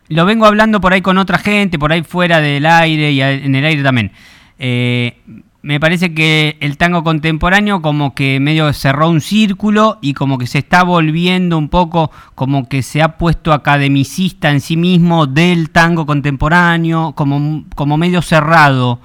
lo 0.08 0.24
vengo 0.24 0.46
hablando 0.46 0.80
por 0.80 0.94
ahí 0.94 1.02
con 1.02 1.18
otra 1.18 1.36
gente, 1.36 1.78
por 1.78 1.92
ahí 1.92 2.02
fuera 2.02 2.40
del 2.40 2.64
aire 2.64 3.12
y 3.12 3.20
en 3.20 3.54
el 3.54 3.64
aire 3.64 3.82
también. 3.82 4.12
Eh, 4.58 5.20
me 5.62 5.78
parece 5.78 6.14
que 6.14 6.56
el 6.60 6.78
tango 6.78 7.04
contemporáneo 7.04 7.82
como 7.82 8.14
que 8.14 8.40
medio 8.40 8.72
cerró 8.72 9.10
un 9.10 9.20
círculo 9.20 9.98
y 10.00 10.14
como 10.14 10.38
que 10.38 10.46
se 10.46 10.58
está 10.58 10.84
volviendo 10.84 11.58
un 11.58 11.68
poco, 11.68 12.10
como 12.34 12.66
que 12.66 12.82
se 12.82 13.02
ha 13.02 13.18
puesto 13.18 13.52
academicista 13.52 14.50
en 14.50 14.62
sí 14.62 14.76
mismo 14.76 15.26
del 15.26 15.68
tango 15.70 16.06
contemporáneo, 16.06 17.12
como, 17.14 17.64
como 17.74 17.98
medio 17.98 18.22
cerrado 18.22 19.00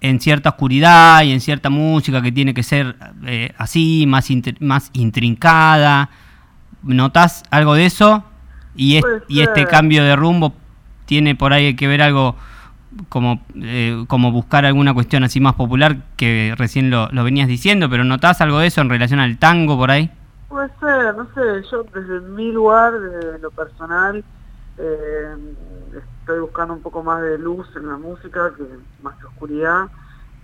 en 0.00 0.20
cierta 0.20 0.50
oscuridad 0.50 1.22
y 1.22 1.32
en 1.32 1.40
cierta 1.40 1.70
música 1.70 2.20
que 2.20 2.32
tiene 2.32 2.52
que 2.52 2.62
ser 2.62 2.96
eh, 3.24 3.52
así, 3.56 4.04
más, 4.06 4.28
más 4.60 4.90
intrincada. 4.92 6.10
¿Notas 6.82 7.42
algo 7.50 7.74
de 7.74 7.86
eso? 7.86 8.24
Y, 8.76 9.00
y 9.26 9.40
este 9.40 9.66
cambio 9.66 10.04
de 10.04 10.14
rumbo 10.14 10.54
tiene 11.06 11.34
por 11.34 11.52
ahí 11.52 11.74
que 11.74 11.88
ver 11.88 12.02
algo 12.02 12.36
como, 13.08 13.44
eh, 13.56 14.04
como 14.08 14.32
buscar 14.32 14.64
alguna 14.64 14.94
cuestión 14.94 15.24
así 15.24 15.40
más 15.40 15.54
popular 15.54 15.96
que 16.16 16.54
recién 16.56 16.90
lo, 16.90 17.08
lo 17.12 17.24
venías 17.24 17.48
diciendo, 17.48 17.88
pero 17.90 18.04
¿notás 18.04 18.40
algo 18.40 18.58
de 18.58 18.68
eso 18.68 18.80
en 18.80 18.90
relación 18.90 19.20
al 19.20 19.38
tango 19.38 19.76
por 19.76 19.90
ahí? 19.90 20.10
Puede 20.48 20.68
ser, 20.80 21.14
no 21.14 21.26
sé, 21.34 21.68
yo 21.70 21.84
desde 21.94 22.20
mi 22.20 22.50
lugar, 22.52 22.98
desde 22.98 23.38
lo 23.38 23.50
personal, 23.50 24.24
eh, 24.78 25.36
estoy 26.20 26.40
buscando 26.40 26.74
un 26.74 26.82
poco 26.82 27.02
más 27.02 27.22
de 27.22 27.38
luz 27.38 27.66
en 27.76 27.88
la 27.88 27.96
música, 27.98 28.52
que 28.56 28.64
más 29.02 29.16
que 29.18 29.26
oscuridad, 29.26 29.88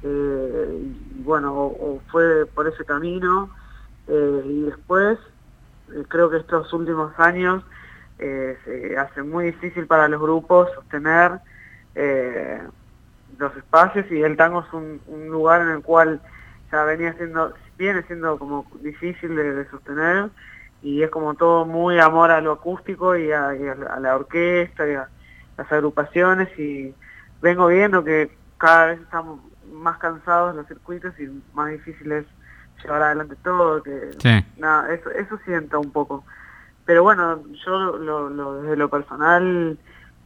eh, 0.03 0.93
y 1.17 1.23
bueno, 1.23 1.55
o, 1.55 2.01
fue 2.11 2.45
por 2.47 2.67
ese 2.67 2.85
camino, 2.85 3.49
y 4.07 4.61
después 4.65 5.19
creo 6.09 6.29
que 6.29 6.37
estos 6.37 6.71
últimos 6.75 7.19
años 7.19 7.65
se 8.19 8.99
hace 8.99 9.23
muy 9.23 9.47
difícil 9.47 9.87
para 9.87 10.09
los 10.09 10.21
grupos 10.21 10.69
sostener 10.75 11.41
eh, 11.95 12.61
los 13.39 13.57
espacios 13.57 14.11
y 14.11 14.23
el 14.23 14.37
tango 14.37 14.61
es 14.61 14.73
un, 14.73 15.01
lugar 15.29 15.63
en 15.63 15.69
el 15.69 15.83
cual 15.83 16.21
ya 16.71 16.85
venía 16.85 17.13
siendo, 17.15 17.53
viene 17.77 18.03
siendo 18.05 18.39
como 18.39 18.67
difícil 18.81 19.35
de, 19.37 19.69
sostener 19.69 20.31
y 20.83 21.03
es 21.03 21.11
como 21.11 21.35
todo 21.35 21.65
muy 21.65 21.99
amor 21.99 22.31
a 22.31 22.41
lo 22.41 22.53
acústico 22.53 23.17
y 23.17 23.33
a, 23.33 23.53
la 23.53 24.17
orquesta 24.17 24.89
y 24.89 24.95
a 24.95 25.09
las 25.57 25.73
agrupaciones 25.73 26.49
y 26.59 26.95
vengo 27.41 27.69
viendo 27.69 28.05
que 28.05 28.31
cada 28.59 28.87
vez 28.87 29.01
estamos 29.01 29.41
más 29.73 29.99
cansados 29.99 30.55
los 30.55 30.67
circuitos 30.67 31.19
y 31.19 31.29
más 31.53 31.71
difícil 31.71 32.13
es 32.13 32.27
llevar 32.83 33.03
adelante 33.03 33.37
todo, 33.43 33.83
que 33.83 34.11
nada, 34.59 34.93
eso, 34.93 35.11
eso 35.11 35.39
siento 35.45 35.81
un 35.81 35.91
poco. 35.91 36.25
Pero 36.85 37.03
bueno, 37.03 37.43
yo 37.65 37.97
lo, 37.97 38.63
desde 38.63 38.77
lo 38.77 38.89
personal 38.91 39.79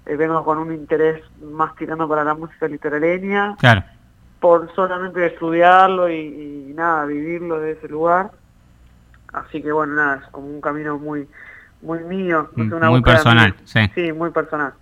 eh, 0.08 0.16
vengo 0.16 0.42
con 0.42 0.56
un 0.56 0.72
interés 0.72 1.22
más 1.42 1.76
tirando 1.76 2.08
para 2.08 2.24
la 2.24 2.34
música 2.34 2.66
literaria, 2.66 3.54
claro. 3.58 3.84
por 4.40 4.74
solamente 4.74 5.26
estudiarlo 5.26 6.10
y, 6.10 6.72
nada, 6.74 7.04
vivirlo 7.04 7.60
de 7.60 7.72
ese 7.72 7.88
lugar. 7.88 8.30
Así 9.34 9.60
que 9.60 9.70
bueno, 9.70 9.94
nada, 9.94 10.22
es 10.24 10.30
como 10.30 10.46
un 10.46 10.62
camino 10.62 10.98
muy 10.98 11.28
muy 11.82 12.00
mío. 12.00 12.48
muy 12.56 13.02
personal, 13.02 13.54
sí. 13.64 13.80
Sí, 13.94 14.12
muy 14.12 14.30
personal. 14.30 14.72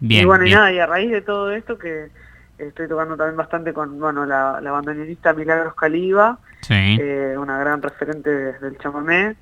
Bien, 0.00 0.22
y 0.22 0.24
bueno, 0.26 0.44
y 0.44 0.52
nada, 0.52 0.72
y 0.72 0.80
a 0.80 0.86
raíz 0.86 1.12
de 1.12 1.22
todo 1.22 1.52
esto 1.52 1.78
que 1.78 2.10
estoy 2.58 2.88
tocando 2.88 3.16
también 3.16 3.36
bastante 3.36 3.72
con 3.72 4.00
bueno 4.00 4.26
la, 4.26 4.60
la 4.60 4.72
bandoneonista 4.72 5.32
Milagros 5.32 5.74
Caliba, 5.74 6.38
eh, 6.68 7.36
una 7.38 7.58
gran 7.58 7.80
referente 7.80 8.30
del 8.30 8.76
chamamé, 8.78 9.36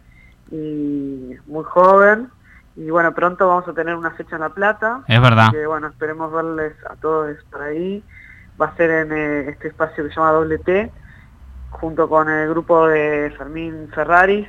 y 0.50 1.34
muy 1.46 1.64
joven, 1.64 2.28
y 2.76 2.90
bueno, 2.90 3.14
pronto 3.14 3.46
vamos 3.46 3.68
a 3.68 3.72
tener 3.72 3.94
una 3.94 4.10
fecha 4.10 4.37
en 4.37 4.42
La 4.42 4.48
Plata. 4.48 5.02
Es 5.06 5.20
verdad. 5.20 5.52
Que 5.52 5.66
bueno, 5.66 5.88
esperemos 5.88 6.32
verles 6.32 6.72
a 6.90 6.96
todos 6.96 7.37
por 7.50 7.62
ahí. 7.62 8.02
Va 8.60 8.66
a 8.66 8.76
ser 8.76 8.90
en 8.90 9.12
eh, 9.12 9.50
este 9.50 9.68
espacio 9.68 10.02
que 10.04 10.10
se 10.10 10.16
llama 10.16 10.32
Doble 10.32 10.58
T, 10.58 10.90
junto 11.70 12.08
con 12.08 12.28
el 12.28 12.48
grupo 12.48 12.87
de 12.87 13.32
Fermín 13.37 13.88
Ferraris, 13.94 14.48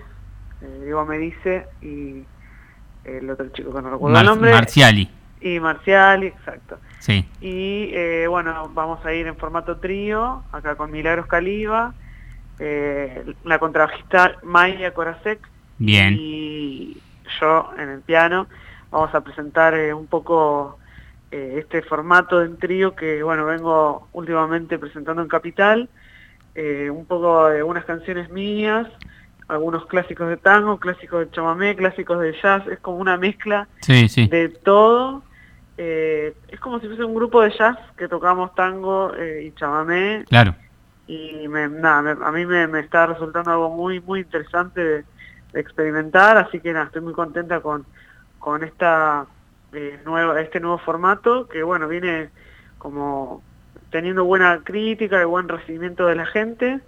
eh, 0.62 0.82
Diego 0.84 1.06
me 1.06 1.18
dice, 1.18 1.68
y 1.82 2.24
el 3.04 3.30
otro 3.30 3.50
chico 3.50 3.74
que 3.74 3.82
no 3.82 3.92
recuerdo 3.92 4.20
el 4.20 4.26
nombre. 4.26 4.52
Marciali. 4.52 5.10
Y 5.42 5.60
Marciali, 5.60 6.28
exacto. 6.28 6.78
Sí. 7.00 7.28
Y 7.42 7.90
eh, 7.94 8.26
bueno, 8.28 8.70
vamos 8.74 9.06
a 9.06 9.14
ir 9.14 9.28
en 9.28 9.38
formato 9.38 9.78
trío, 9.78 10.44
acá 10.52 10.76
con 10.76 10.92
Milagros 10.92 11.28
Caliba, 11.28 11.94
la 13.44 13.60
contrabajista 13.60 14.38
Maya 14.44 14.94
Corasek. 14.94 15.40
Bien. 15.78 16.16
Y 16.18 17.02
yo 17.40 17.72
en 17.78 17.90
el 17.90 18.02
piano, 18.02 18.48
vamos 18.92 19.14
a 19.14 19.22
presentar 19.22 19.74
eh, 19.74 19.94
un 19.94 20.08
poco 20.08 20.78
eh, 21.32 21.56
este 21.60 21.82
formato 21.82 22.42
en 22.42 22.58
trío 22.58 22.96
que, 22.96 23.24
bueno, 23.24 23.46
vengo 23.46 24.08
últimamente 24.14 24.80
presentando 24.80 25.22
en 25.22 25.28
Capital, 25.28 25.90
eh, 26.56 26.90
un 26.90 27.06
poco 27.06 27.48
de 27.48 27.64
unas 27.64 27.86
canciones 27.86 28.30
mías, 28.30 28.88
algunos 29.48 29.86
clásicos 29.86 30.30
de 30.30 30.38
tango, 30.38 30.80
clásicos 30.80 31.20
de 31.20 31.32
chamamé, 31.32 31.76
clásicos 31.76 32.20
de 32.20 32.34
jazz, 32.42 32.66
es 32.68 32.80
como 32.80 32.98
una 32.98 33.18
mezcla 33.18 33.68
de 33.86 34.50
todo. 34.64 35.24
es 35.78 36.60
como 36.62 36.80
si 36.80 36.88
fuese 36.88 37.04
un 37.04 37.14
grupo 37.14 37.42
de 37.42 37.52
jazz 37.52 37.78
que 37.98 38.08
tocamos 38.08 38.56
tango 38.56 39.12
y 39.18 39.52
chamamé. 39.52 40.24
Claro. 40.30 40.56
Y 41.06 41.48
me, 41.48 41.68
nada, 41.68 42.18
a 42.26 42.32
mí 42.32 42.46
me, 42.48 42.66
me, 42.66 42.80
está 42.80 43.06
resultando 43.06 43.52
algo 43.52 43.70
muy, 43.70 44.00
muy 44.00 44.22
interesante 44.22 44.84
de, 44.84 45.04
experimentar, 45.56 46.38
así 46.38 46.60
que 46.60 46.74
nada, 46.74 46.86
estoy 46.86 47.02
muy 47.02 47.14
contenta 47.14 47.60
con, 47.62 47.86
con 48.40 48.64
esta 48.64 49.26
eh, 49.74 50.00
nueva, 50.06 50.40
este 50.42 50.60
nuevo 50.60 50.78
formato 50.78 51.48
que 51.48 51.64
bueno, 51.64 51.88
viene 51.88 52.30
como 52.78 53.42
teniendo 53.90 54.26
buena 54.26 54.60
crítica 54.64 55.22
y 55.22 55.26
buen 55.26 55.48
recibimiento 55.48 56.06
de 56.08 56.16
la 56.16 56.26
gente, 56.26 56.80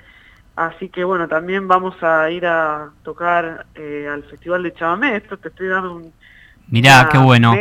así 0.55 0.89
que 0.89 1.03
bueno, 1.03 1.27
también 1.27 1.67
vamos 1.67 2.01
a 2.03 2.29
ir 2.29 2.45
a 2.45 2.89
tocar 3.03 3.65
eh, 3.75 4.09
al 4.11 4.23
Festival 4.23 4.63
de 4.63 4.73
Chamamé, 4.73 5.15
esto 5.17 5.37
te 5.37 5.49
estoy 5.49 5.67
dando 5.67 5.95
un... 5.95 6.13
Mirá, 6.69 7.07
qué 7.09 7.17
bueno. 7.17 7.55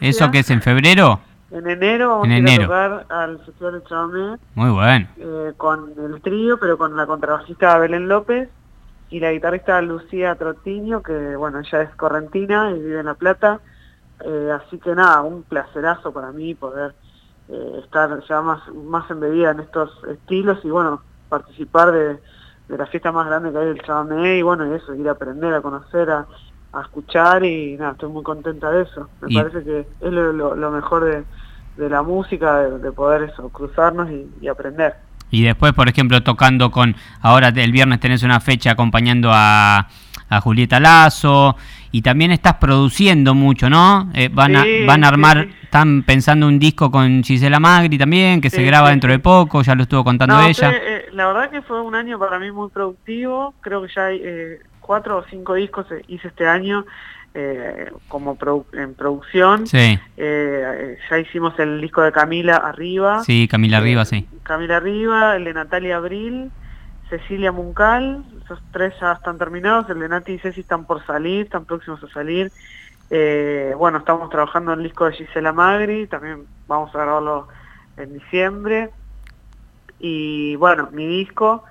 ¿Eso 0.00 0.30
que 0.30 0.38
es 0.38 0.50
en 0.50 0.62
febrero? 0.62 1.20
En 1.50 1.68
enero 1.68 2.08
vamos 2.08 2.28
a 2.28 2.38
ir 2.38 2.48
a 2.48 2.64
tocar 2.64 3.06
al 3.10 3.38
Festival 3.44 3.74
de 3.74 3.84
Chamamé. 3.86 4.38
Muy 4.54 4.70
bueno. 4.70 5.08
Eh, 5.18 5.52
con 5.58 5.92
el 5.98 6.20
trío, 6.22 6.58
pero 6.58 6.78
con 6.78 6.96
la 6.96 7.06
contrabajista 7.06 7.78
Belén 7.78 8.08
López 8.08 8.48
y 9.10 9.20
la 9.20 9.32
guitarrista 9.32 9.80
Lucía 9.82 10.34
Trotiño, 10.34 11.02
que 11.02 11.36
bueno, 11.36 11.60
ella 11.60 11.82
es 11.82 11.94
correntina 11.94 12.70
y 12.70 12.80
vive 12.80 13.00
en 13.00 13.06
La 13.06 13.14
Plata, 13.14 13.60
eh, 14.24 14.50
así 14.52 14.78
que 14.78 14.94
nada, 14.94 15.22
un 15.22 15.42
placerazo 15.42 16.12
para 16.12 16.32
mí 16.32 16.54
poder 16.54 16.94
eh, 17.48 17.80
estar 17.84 18.20
ya 18.26 18.40
más, 18.42 18.66
más 18.74 19.08
embebida 19.10 19.52
en 19.52 19.60
estos 19.60 19.90
estilos 20.08 20.58
y 20.64 20.70
bueno, 20.70 21.02
participar 21.28 21.92
de, 21.92 22.18
la 22.68 22.86
fiesta 22.86 23.12
más 23.12 23.26
grande 23.26 23.52
que 23.52 23.58
hay 23.58 23.66
del 23.66 23.82
Chabamé 23.82 24.38
y 24.38 24.42
bueno, 24.42 24.66
y 24.66 24.74
eso, 24.74 24.92
ir 24.94 25.08
a 25.08 25.12
aprender, 25.12 25.54
a 25.54 25.60
conocer, 25.60 26.10
a, 26.10 26.26
escuchar 26.82 27.42
y 27.42 27.74
nada, 27.78 27.92
estoy 27.92 28.10
muy 28.10 28.22
contenta 28.22 28.70
de 28.70 28.82
eso. 28.82 29.08
Me 29.22 29.34
parece 29.34 29.64
que 29.64 29.86
es 29.98 30.12
lo, 30.12 30.70
mejor 30.70 31.04
de, 31.04 31.88
la 31.88 32.02
música, 32.02 32.64
de, 32.64 32.92
poder 32.92 33.30
eso, 33.30 33.48
cruzarnos 33.48 34.10
y 34.10 34.46
aprender. 34.48 35.05
Y 35.30 35.42
después, 35.42 35.72
por 35.72 35.88
ejemplo, 35.88 36.22
tocando 36.22 36.70
con, 36.70 36.96
ahora 37.20 37.48
el 37.48 37.72
viernes 37.72 38.00
tenés 38.00 38.22
una 38.22 38.40
fecha 38.40 38.72
acompañando 38.72 39.30
a, 39.32 39.88
a 40.28 40.40
Julieta 40.40 40.80
Lazo, 40.80 41.56
y 41.96 42.02
también 42.02 42.30
estás 42.30 42.56
produciendo 42.56 43.34
mucho, 43.34 43.70
¿no? 43.70 44.10
Eh, 44.12 44.28
van, 44.30 44.54
a, 44.54 44.64
van 44.86 45.02
a 45.02 45.08
armar, 45.08 45.48
están 45.62 46.02
pensando 46.02 46.46
un 46.46 46.58
disco 46.58 46.90
con 46.90 47.24
Gisela 47.24 47.58
Magri 47.58 47.96
también, 47.96 48.40
que 48.42 48.50
se 48.50 48.62
graba 48.62 48.90
dentro 48.90 49.10
de 49.10 49.18
poco, 49.18 49.62
ya 49.62 49.74
lo 49.74 49.84
estuvo 49.84 50.04
contando 50.04 50.38
ella. 50.42 50.72
Eh, 50.72 51.06
la 51.12 51.26
verdad 51.28 51.50
que 51.50 51.62
fue 51.62 51.80
un 51.80 51.94
año 51.94 52.18
para 52.18 52.38
mí 52.38 52.50
muy 52.52 52.68
productivo, 52.68 53.54
creo 53.62 53.82
que 53.82 53.88
ya 53.94 54.06
hay 54.06 54.20
eh, 54.22 54.60
cuatro 54.80 55.16
o 55.18 55.24
cinco 55.30 55.54
discos 55.54 55.86
hice 56.08 56.28
este 56.28 56.46
año. 56.46 56.84
Como 58.08 58.38
en 58.72 58.94
producción. 58.94 59.66
Sí. 59.66 59.98
ya 60.16 61.18
hicimos 61.18 61.58
el 61.58 61.80
disco 61.80 62.02
de 62.02 62.12
Camila 62.12 62.56
Arriba. 62.56 63.22
Sí, 63.24 63.48
Camila 63.48 63.78
Arriba, 63.78 64.04
sí. 64.04 64.28
Camila 64.42 64.78
Arriba, 64.78 65.36
el 65.36 65.44
de 65.44 65.54
Natalia 65.54 65.96
Abril, 65.96 66.50
Cecilia 67.08 67.52
Muncal, 67.52 68.24
esos 68.44 68.60
tres 68.72 68.94
ya 69.00 69.12
están 69.12 69.38
terminados, 69.38 69.88
el 69.90 70.00
de 70.00 70.08
Nati 70.08 70.32
y 70.32 70.38
Ceci 70.38 70.60
están 70.60 70.84
por 70.84 71.04
salir, 71.06 71.46
están 71.46 71.64
próximos 71.64 72.02
a 72.02 72.08
salir. 72.08 72.50
Eh, 73.10 73.74
bueno, 73.76 73.98
estamos 73.98 74.30
trabajando 74.30 74.72
en 74.72 74.80
el 74.80 74.84
disco 74.84 75.04
de 75.04 75.12
Gisela 75.12 75.52
Magri, 75.52 76.06
también 76.06 76.46
vamos 76.66 76.94
a 76.94 76.98
grabarlo 76.98 77.48
en 77.96 78.14
diciembre. 78.14 78.90
Y 79.98 80.56
bueno, 80.56 80.88
mi 80.92 81.06
disco, 81.06 81.64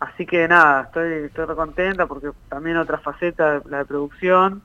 así 0.00 0.24
que 0.24 0.48
nada, 0.48 0.82
estoy, 0.84 1.12
estoy 1.24 1.54
contenta 1.54 2.06
porque 2.06 2.30
también 2.48 2.78
otra 2.78 2.98
faceta, 2.98 3.62
la 3.68 3.78
de 3.78 3.84
producción, 3.84 4.62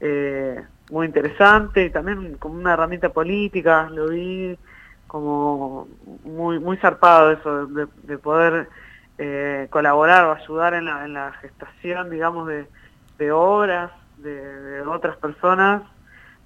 eh, 0.00 0.62
muy 0.90 1.06
interesante 1.06 1.84
y 1.84 1.90
también 1.90 2.36
como 2.38 2.56
una 2.56 2.74
herramienta 2.74 3.10
política, 3.10 3.88
lo 3.90 4.08
vi 4.08 4.58
como 5.06 5.88
muy 6.24 6.58
muy 6.58 6.76
zarpado 6.78 7.30
eso 7.30 7.66
de 7.66 8.18
poder 8.18 8.68
eh, 9.16 9.68
colaborar 9.70 10.24
o 10.24 10.32
ayudar 10.32 10.74
en 10.74 10.86
la, 10.86 11.04
en 11.04 11.12
la 11.12 11.32
gestación, 11.34 12.10
digamos, 12.10 12.48
de, 12.48 13.30
obras 13.30 13.92
de, 14.18 14.80
otras 14.82 15.16
personas, 15.18 15.82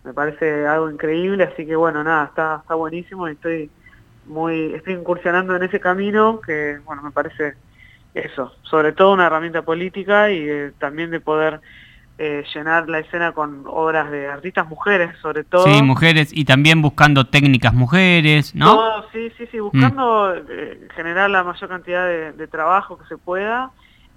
me 0.05 0.13
parece 0.13 0.67
algo 0.67 0.91
increíble, 0.91 1.45
así 1.45 1.65
que 1.65 1.77
bueno, 1.77 2.05
nada, 2.05 2.27
está, 2.27 2.59
está 2.61 2.75
buenísimo 2.75 3.27
y 3.27 3.33
estoy 3.33 3.71
muy, 4.27 4.75
estoy 4.75 4.95
incursionando 4.95 5.57
en 5.57 5.63
ese 5.63 5.81
camino 5.81 6.43
que, 6.43 6.79
bueno, 6.85 7.01
me 7.03 7.11
parece 7.11 7.55
eso, 8.13 8.53
sobre 8.63 8.93
todo 8.93 9.15
una 9.15 9.27
herramienta 9.27 9.63
política 9.63 10.31
y 10.31 10.71
también 10.79 11.11
de 11.11 11.21
poder 11.21 11.61
eh, 12.21 12.45
llenar 12.53 12.89
la 12.89 12.99
escena 12.99 13.31
con 13.31 13.63
obras 13.69 14.11
de 14.11 14.27
artistas 14.27 14.69
mujeres, 14.69 15.17
sobre 15.23 15.45
todo. 15.45 15.65
Sí, 15.67 15.83
mujeres, 15.85 16.31
y 16.33 16.45
también 16.45 16.83
buscando 16.83 17.29
técnicas 17.29 17.73
mujeres, 17.73 18.57
¿no? 18.57 19.05
sí, 19.13 19.31
sí, 19.39 19.47
sí, 19.53 19.61
buscando 19.61 20.35
eh, 20.35 20.89
generar 20.97 21.31
la 21.31 21.45
mayor 21.45 21.69
cantidad 21.69 22.09
de, 22.09 22.49
trabajo 22.49 22.99
que 22.99 23.05
se 23.07 23.19
pueda. 23.19 23.71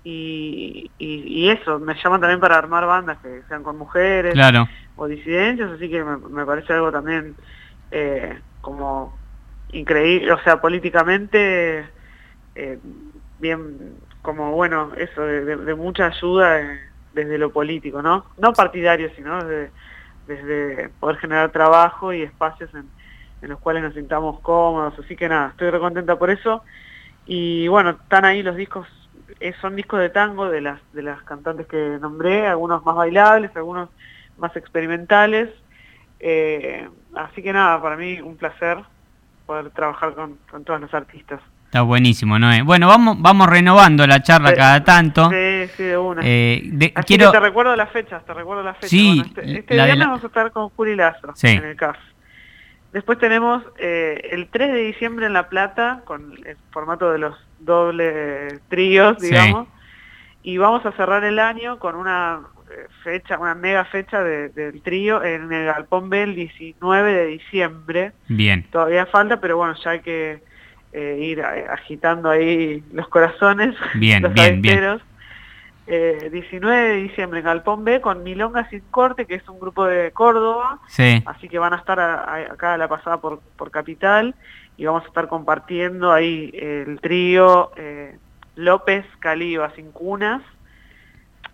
Y, 0.03 0.89
y, 0.97 1.49
eso, 1.49 1.77
me 1.77 1.93
llaman 1.93 2.21
también 2.21 2.39
para 2.39 2.55
armar 2.55 2.87
bandas 2.87 3.19
que 3.19 3.43
sean 3.47 3.61
con 3.61 3.77
mujeres 3.77 4.33
claro. 4.33 4.67
o 4.95 5.05
disidencias, 5.05 5.69
así 5.69 5.87
que 5.87 6.03
me, 6.03 6.43
parece 6.43 6.73
algo 6.73 6.91
también 6.91 7.35
eh, 7.91 8.39
como 8.61 9.15
increíble, 9.73 10.31
o 10.31 10.39
sea, 10.41 10.59
políticamente 10.59 11.85
bien, 13.37 13.95
como 14.23 14.53
bueno, 14.53 14.89
eso, 14.97 15.21
de, 15.21 15.55
de 15.55 15.75
mucha 15.75 16.07
ayuda 16.07 16.81
desde 17.13 17.38
lo 17.38 17.52
político, 17.52 18.02
¿no? 18.02 18.26
No 18.38 18.54
partidario, 18.54 19.10
sino 19.15 19.43
desde, 19.43 20.89
poder 21.00 21.17
generar 21.17 21.52
trabajo 21.52 22.13
y 22.13 22.21
espacios 22.21 22.69
en, 22.74 22.89
los 23.41 23.60
cuales 23.60 23.84
nos 23.84 23.93
sintamos 23.93 24.39
cómodos. 24.41 24.97
Así 25.00 25.15
que 25.15 25.28
nada, 25.28 25.50
estoy 25.50 25.69
recontenta 25.69 26.17
por 26.17 26.30
eso. 26.30 26.63
Y 27.26 27.67
bueno, 27.67 27.91
están 27.91 28.26
ahí 28.26 28.43
los 28.43 28.56
discos, 28.56 28.88
eh, 29.39 29.54
son 29.62 29.76
discos 29.76 30.00
de 30.00 30.10
tango 30.10 30.50
de 30.50 30.62
las, 30.62 30.80
de 30.93 31.02
las 31.02 31.21
cantantes 31.24 31.67
que 31.67 31.97
nombré, 32.00 32.47
algunos 32.47 32.86
más 32.86 32.95
bailables, 32.95 33.56
algunos 33.56 33.89
más 34.38 34.56
experimentales. 34.56 35.50
Eh, 36.19 36.88
así 37.15 37.41
que 37.41 37.52
nada, 37.52 37.82
para 37.82 37.97
mí 37.97 38.21
un 38.21 38.38
placer 38.38 38.78
poder 39.45 39.71
trabajar 39.71 40.13
con, 40.13 40.38
con 40.50 40.63
todos 40.63 40.80
los 40.80 40.93
artistas. 40.93 41.41
Está 41.71 41.84
buenísimo, 41.84 42.38
Noé. 42.38 42.63
Bueno, 42.63 42.89
vamos, 42.89 43.21
vamos 43.21 43.47
renovando 43.47 44.05
la 44.05 44.21
charla 44.21 44.53
cada 44.53 44.84
tanto. 44.84 45.29
Sí, 45.29 45.67
sí, 45.77 45.84
de 45.84 45.97
una. 45.97 46.21
Eh, 46.21 46.91
Así 46.95 47.17
que 47.17 47.25
te 47.25 47.39
recuerdo 47.39 47.77
las 47.77 47.89
fechas, 47.91 48.25
te 48.25 48.34
recuerdo 48.34 48.62
las 48.62 48.75
fechas. 48.75 48.89
Sí, 48.89 49.23
este, 49.25 49.60
este 49.60 49.75
viernes 49.75 50.05
vamos 50.05 50.21
a 50.21 50.27
estar 50.27 50.51
con 50.51 50.67
Juli 50.67 50.97
Lazo 50.97 51.34
en 51.43 51.63
el 51.63 51.77
CAF. 51.77 51.95
Después 52.91 53.19
tenemos 53.19 53.63
eh, 53.79 54.31
el 54.34 54.49
3 54.49 54.73
de 54.73 54.79
diciembre 54.79 55.27
en 55.27 55.31
La 55.31 55.47
Plata, 55.47 56.01
con 56.03 56.34
el 56.45 56.57
formato 56.71 57.10
de 57.10 57.19
los 57.19 57.38
dobles 57.60 58.60
tríos, 58.67 59.17
digamos. 59.19 59.69
Y 60.43 60.57
vamos 60.57 60.86
a 60.86 60.91
cerrar 60.91 61.23
el 61.23 61.39
año 61.39 61.79
con 61.79 61.95
una 61.95 62.41
eh, 62.69 62.88
fecha, 63.01 63.38
una 63.38 63.55
mega 63.55 63.86
fecha 63.86 64.21
del 64.21 64.81
trío 64.81 65.23
en 65.23 65.53
el 65.53 65.67
Galpón 65.67 66.10
B 66.10 66.21
el 66.21 66.36
19 66.36 67.13
de 67.13 67.25
diciembre. 67.27 68.12
Bien. 68.27 68.67
Todavía 68.69 69.05
falta, 69.05 69.39
pero 69.39 69.55
bueno, 69.55 69.73
ya 69.81 69.99
que 69.99 70.50
eh, 70.93 71.17
ir 71.21 71.39
eh, 71.39 71.67
agitando 71.69 72.30
ahí 72.30 72.84
los 72.93 73.08
corazones, 73.08 73.75
bien, 73.95 74.23
los 74.23 74.34
bien, 74.34 74.62
bien. 74.62 74.99
Eh, 75.88 76.30
19 76.32 76.77
de 76.77 76.95
diciembre 76.97 77.39
en 77.39 77.45
Galpón 77.45 77.84
B 77.84 78.01
con 78.01 78.23
Milonga 78.23 78.69
Sin 78.69 78.82
Corte, 78.91 79.25
que 79.25 79.36
es 79.36 79.49
un 79.49 79.60
grupo 79.60 79.86
de 79.86 80.12
Córdoba, 80.12 80.80
sí. 80.88 81.21
así 81.25 81.49
que 81.49 81.60
van 81.60 81.73
a 81.73 81.77
estar 81.77 81.99
acá 81.99 82.75
a 82.75 82.77
la 82.77 82.88
pasada 82.88 83.19
por, 83.19 83.41
por 83.58 83.71
Capital 83.71 84.36
y 84.77 84.86
vamos 84.86 85.04
a 85.04 85.08
estar 85.08 85.27
compartiendo 85.27 86.12
ahí 86.12 86.51
el 86.54 86.99
trío 87.01 87.71
eh, 87.75 88.17
López 88.56 89.06
Caliba 89.19 89.73
Sin 89.75 89.91
Cunas, 89.91 90.41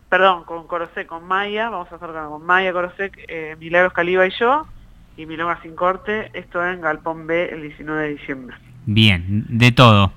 perdón, 0.09 0.43
con 0.43 0.67
Corosec, 0.67 1.07
con 1.07 1.25
Maya, 1.25 1.69
vamos 1.69 1.91
a 1.91 1.95
hacer 1.95 2.09
con 2.09 2.45
Maya 2.45 2.73
Corosec, 2.73 3.17
eh, 3.27 3.55
Milagros 3.59 3.93
Caliba 3.93 4.27
y 4.27 4.31
yo, 4.39 4.67
y 5.15 5.25
Milonga 5.25 5.61
Sin 5.61 5.75
Corte, 5.75 6.29
esto 6.33 6.65
en 6.65 6.81
Galpón 6.81 7.27
B 7.27 7.49
el 7.51 7.61
19 7.61 8.01
de 8.01 8.09
diciembre. 8.09 8.57
Bien, 8.87 9.45
de 9.47 9.71
todo. 9.71 10.11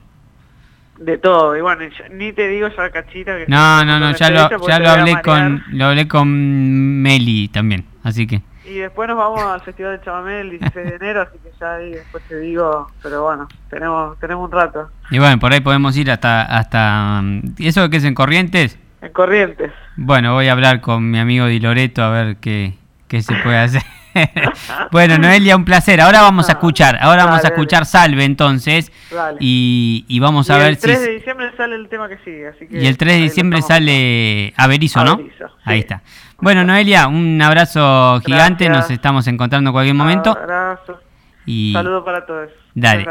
De 0.98 1.18
todo, 1.18 1.56
y 1.56 1.60
bueno, 1.60 1.82
ni 2.12 2.32
te 2.32 2.48
digo 2.48 2.68
ya 2.68 2.90
cachita 2.90 3.36
que 3.36 3.46
No, 3.48 3.84
no, 3.84 3.98
no, 3.98 4.14
ya 4.16 4.30
lo, 4.30 4.66
ya 4.66 4.78
lo 4.78 4.90
hablé 4.90 5.20
con 5.22 5.62
lo 5.72 5.86
hablé 5.86 6.08
con 6.08 7.02
Meli 7.02 7.48
también, 7.48 7.84
así 8.02 8.26
que 8.26 8.42
y 8.70 8.78
después 8.78 9.08
nos 9.08 9.16
vamos 9.16 9.42
al 9.42 9.60
Festival 9.62 9.98
de 9.98 10.04
Chamamé 10.04 10.40
el 10.42 10.50
16 10.50 10.90
de 10.90 10.96
enero, 10.96 11.22
así 11.22 11.38
que 11.42 11.50
ya 11.58 11.74
ahí 11.74 11.90
después 11.90 12.22
te 12.28 12.38
digo, 12.38 12.88
pero 13.02 13.24
bueno, 13.24 13.48
tenemos 13.68 14.18
tenemos 14.20 14.44
un 14.44 14.52
rato. 14.52 14.90
Y 15.10 15.18
bueno, 15.18 15.38
por 15.40 15.52
ahí 15.52 15.60
podemos 15.60 15.96
ir 15.96 16.10
hasta 16.10 16.42
hasta 16.42 17.22
¿y 17.58 17.66
eso 17.66 17.90
que 17.90 17.96
es 17.96 18.04
en 18.04 18.14
Corrientes? 18.14 18.78
En 19.02 19.12
Corrientes. 19.12 19.72
Bueno, 19.96 20.34
voy 20.34 20.46
a 20.46 20.52
hablar 20.52 20.80
con 20.80 21.10
mi 21.10 21.18
amigo 21.18 21.46
Di 21.46 21.58
Loreto 21.58 22.02
a 22.02 22.10
ver 22.10 22.36
qué 22.36 22.74
qué 23.08 23.22
se 23.22 23.34
puede 23.42 23.58
hacer. 23.58 23.82
bueno, 24.92 25.18
Noelia, 25.18 25.56
un 25.56 25.64
placer. 25.64 26.00
Ahora 26.00 26.22
vamos 26.22 26.48
a 26.48 26.52
escuchar, 26.52 26.98
ahora 27.00 27.26
vamos 27.26 27.44
a 27.44 27.48
escuchar 27.48 27.86
Salve 27.86 28.24
entonces. 28.24 28.92
Y, 29.38 30.18
vamos 30.20 30.50
a 30.50 30.58
ver 30.58 30.76
si... 30.76 30.90
El 30.90 30.98
3 30.98 31.00
de 31.00 31.10
diciembre 31.12 31.50
sale 31.56 31.76
el 31.76 31.88
tema 31.88 32.08
que 32.08 32.18
sigue. 32.18 32.48
Así 32.48 32.66
que 32.66 32.82
y 32.82 32.86
el 32.86 32.96
3 32.96 33.14
de 33.14 33.20
diciembre 33.22 33.62
sale 33.62 34.52
Averizo, 34.56 35.04
¿no? 35.04 35.20
Ahí 35.64 35.80
está. 35.80 36.02
Bueno, 36.38 36.64
Noelia, 36.64 37.06
un 37.08 37.40
abrazo 37.42 38.20
gigante. 38.24 38.68
Nos 38.68 38.90
estamos 38.90 39.26
encontrando 39.26 39.70
en 39.70 39.72
cualquier 39.72 39.96
momento. 39.96 40.30
Abrazo. 40.30 41.00
Y... 41.46 41.72
Saludos 41.72 42.04
para 42.04 42.26
todos. 42.26 42.50
Dale. 42.74 43.06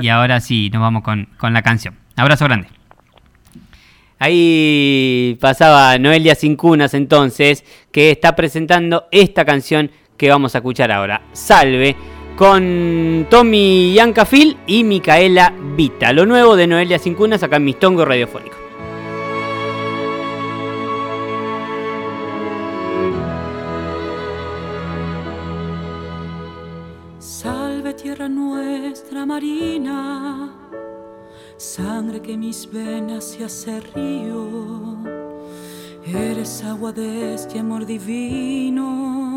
Y 0.00 0.08
ahora 0.08 0.40
sí, 0.40 0.70
nos 0.72 0.80
vamos 0.80 1.02
con, 1.02 1.28
con 1.36 1.52
la 1.52 1.62
canción. 1.62 1.96
Abrazo 2.16 2.44
grande. 2.46 2.68
Ahí 4.22 5.36
pasaba 5.40 5.98
Noelia 5.98 6.36
Cincunas 6.36 6.94
entonces, 6.94 7.64
que 7.90 8.12
está 8.12 8.36
presentando 8.36 9.08
esta 9.10 9.44
canción 9.44 9.90
que 10.22 10.30
vamos 10.30 10.54
a 10.54 10.58
escuchar 10.58 10.92
ahora. 10.92 11.20
Salve 11.32 11.96
con 12.36 13.26
Tommy 13.28 13.92
Yancafil 13.92 14.56
y 14.68 14.84
Micaela 14.84 15.52
Vita. 15.74 16.12
Lo 16.12 16.26
nuevo 16.26 16.54
de 16.54 16.68
Noelia 16.68 17.00
Cincunas 17.00 17.42
acá 17.42 17.56
en 17.56 17.64
Mistongo 17.64 18.04
Radiofónico. 18.04 18.54
Salve 27.18 27.92
tierra 27.94 28.28
nuestra 28.28 29.26
marina, 29.26 30.52
sangre 31.56 32.22
que 32.22 32.36
mis 32.36 32.70
venas 32.70 33.24
se 33.24 33.44
hace 33.44 33.80
río. 33.92 34.98
Eres 36.06 36.62
agua 36.62 36.92
de 36.92 37.34
este 37.34 37.58
amor 37.58 37.86
divino 37.86 39.31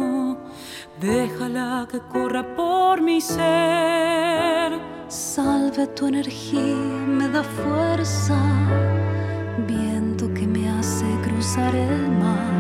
déjala 1.00 1.88
que 1.92 2.00
corra 2.00 2.44
por 2.56 3.02
mi 3.02 3.22
ser. 3.22 4.80
Salve 5.08 5.88
tu 5.88 6.08
energía, 6.08 6.76
me 7.08 7.30
da 7.30 7.44
fuerza, 7.44 8.38
viento 9.68 10.34
que 10.34 10.48
me 10.48 10.70
hace 10.70 11.06
cruzar 11.24 11.76
el 11.76 12.10
mar. 12.24 12.54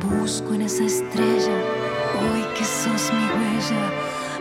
Busco 0.00 0.54
en 0.54 0.62
esa 0.62 0.84
estrella, 0.84 1.56
hoy 2.20 2.42
que 2.56 2.64
sos 2.64 3.12
mi 3.12 3.26
huella, 3.36 3.84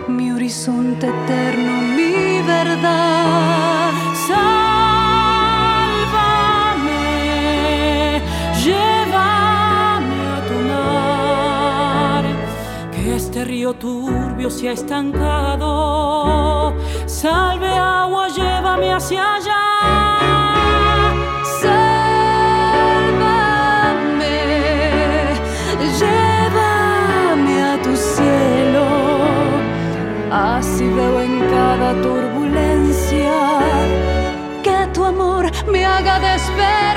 mi 0.07 0.31
horizonte 0.31 1.07
eterno, 1.07 1.81
mi 1.95 2.41
verdad. 2.45 3.60
Turbio 13.69 14.49
se 14.49 14.69
ha 14.69 14.71
estancado. 14.71 15.69
Salve 17.05 17.69
agua, 17.69 18.27
llévame 18.29 18.91
hacia 18.91 19.35
allá. 19.35 19.61
Sálvame, 21.61 21.97
llévame 25.99 27.55
a 27.63 27.81
tu 27.83 27.95
cielo. 27.95 28.85
Así 30.31 30.87
veo 30.87 31.21
en 31.21 31.39
cada 31.55 31.93
turbulencia 32.01 33.39
que 34.63 34.87
tu 34.93 35.05
amor 35.05 35.51
me 35.71 35.85
haga 35.85 36.19
despertar. 36.19 36.90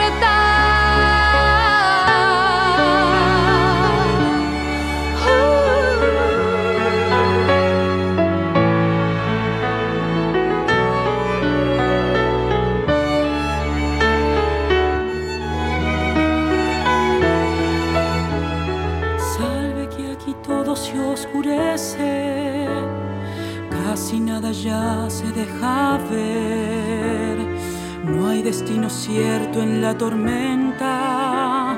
Cierto 28.88 29.62
en 29.62 29.80
la 29.80 29.96
tormenta, 29.96 31.76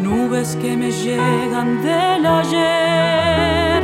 nubes 0.00 0.56
que 0.56 0.76
me 0.76 0.90
llegan 0.90 1.82
del 1.82 2.26
ayer. 2.26 3.82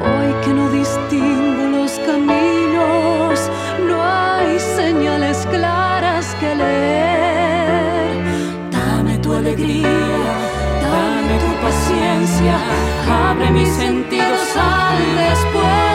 Hoy 0.00 0.34
que 0.44 0.52
no 0.52 0.70
distingo 0.70 1.78
los 1.78 1.92
caminos, 2.00 3.50
no 3.86 4.02
hay 4.02 4.58
señales 4.58 5.46
claras 5.50 6.34
que 6.40 6.54
leer. 6.54 8.16
Dame 8.70 9.18
tu 9.18 9.32
alegría, 9.32 9.88
dame 10.82 11.34
tu 11.44 11.52
paciencia, 11.66 12.58
abre 13.30 13.50
mis 13.50 13.68
sentidos 13.68 14.56
al 14.56 14.98
después. 15.16 15.87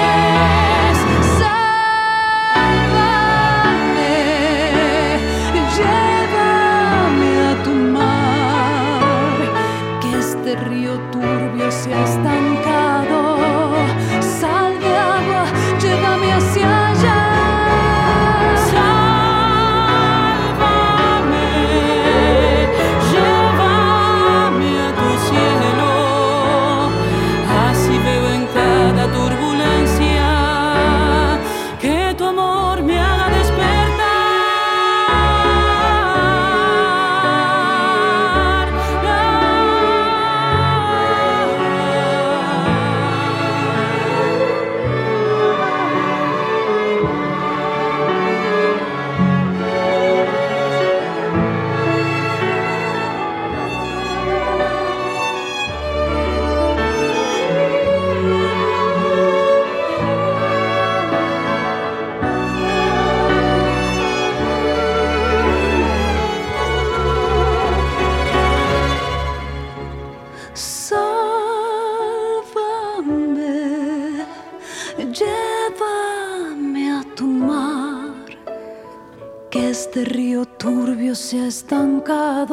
Ha 82.07 82.52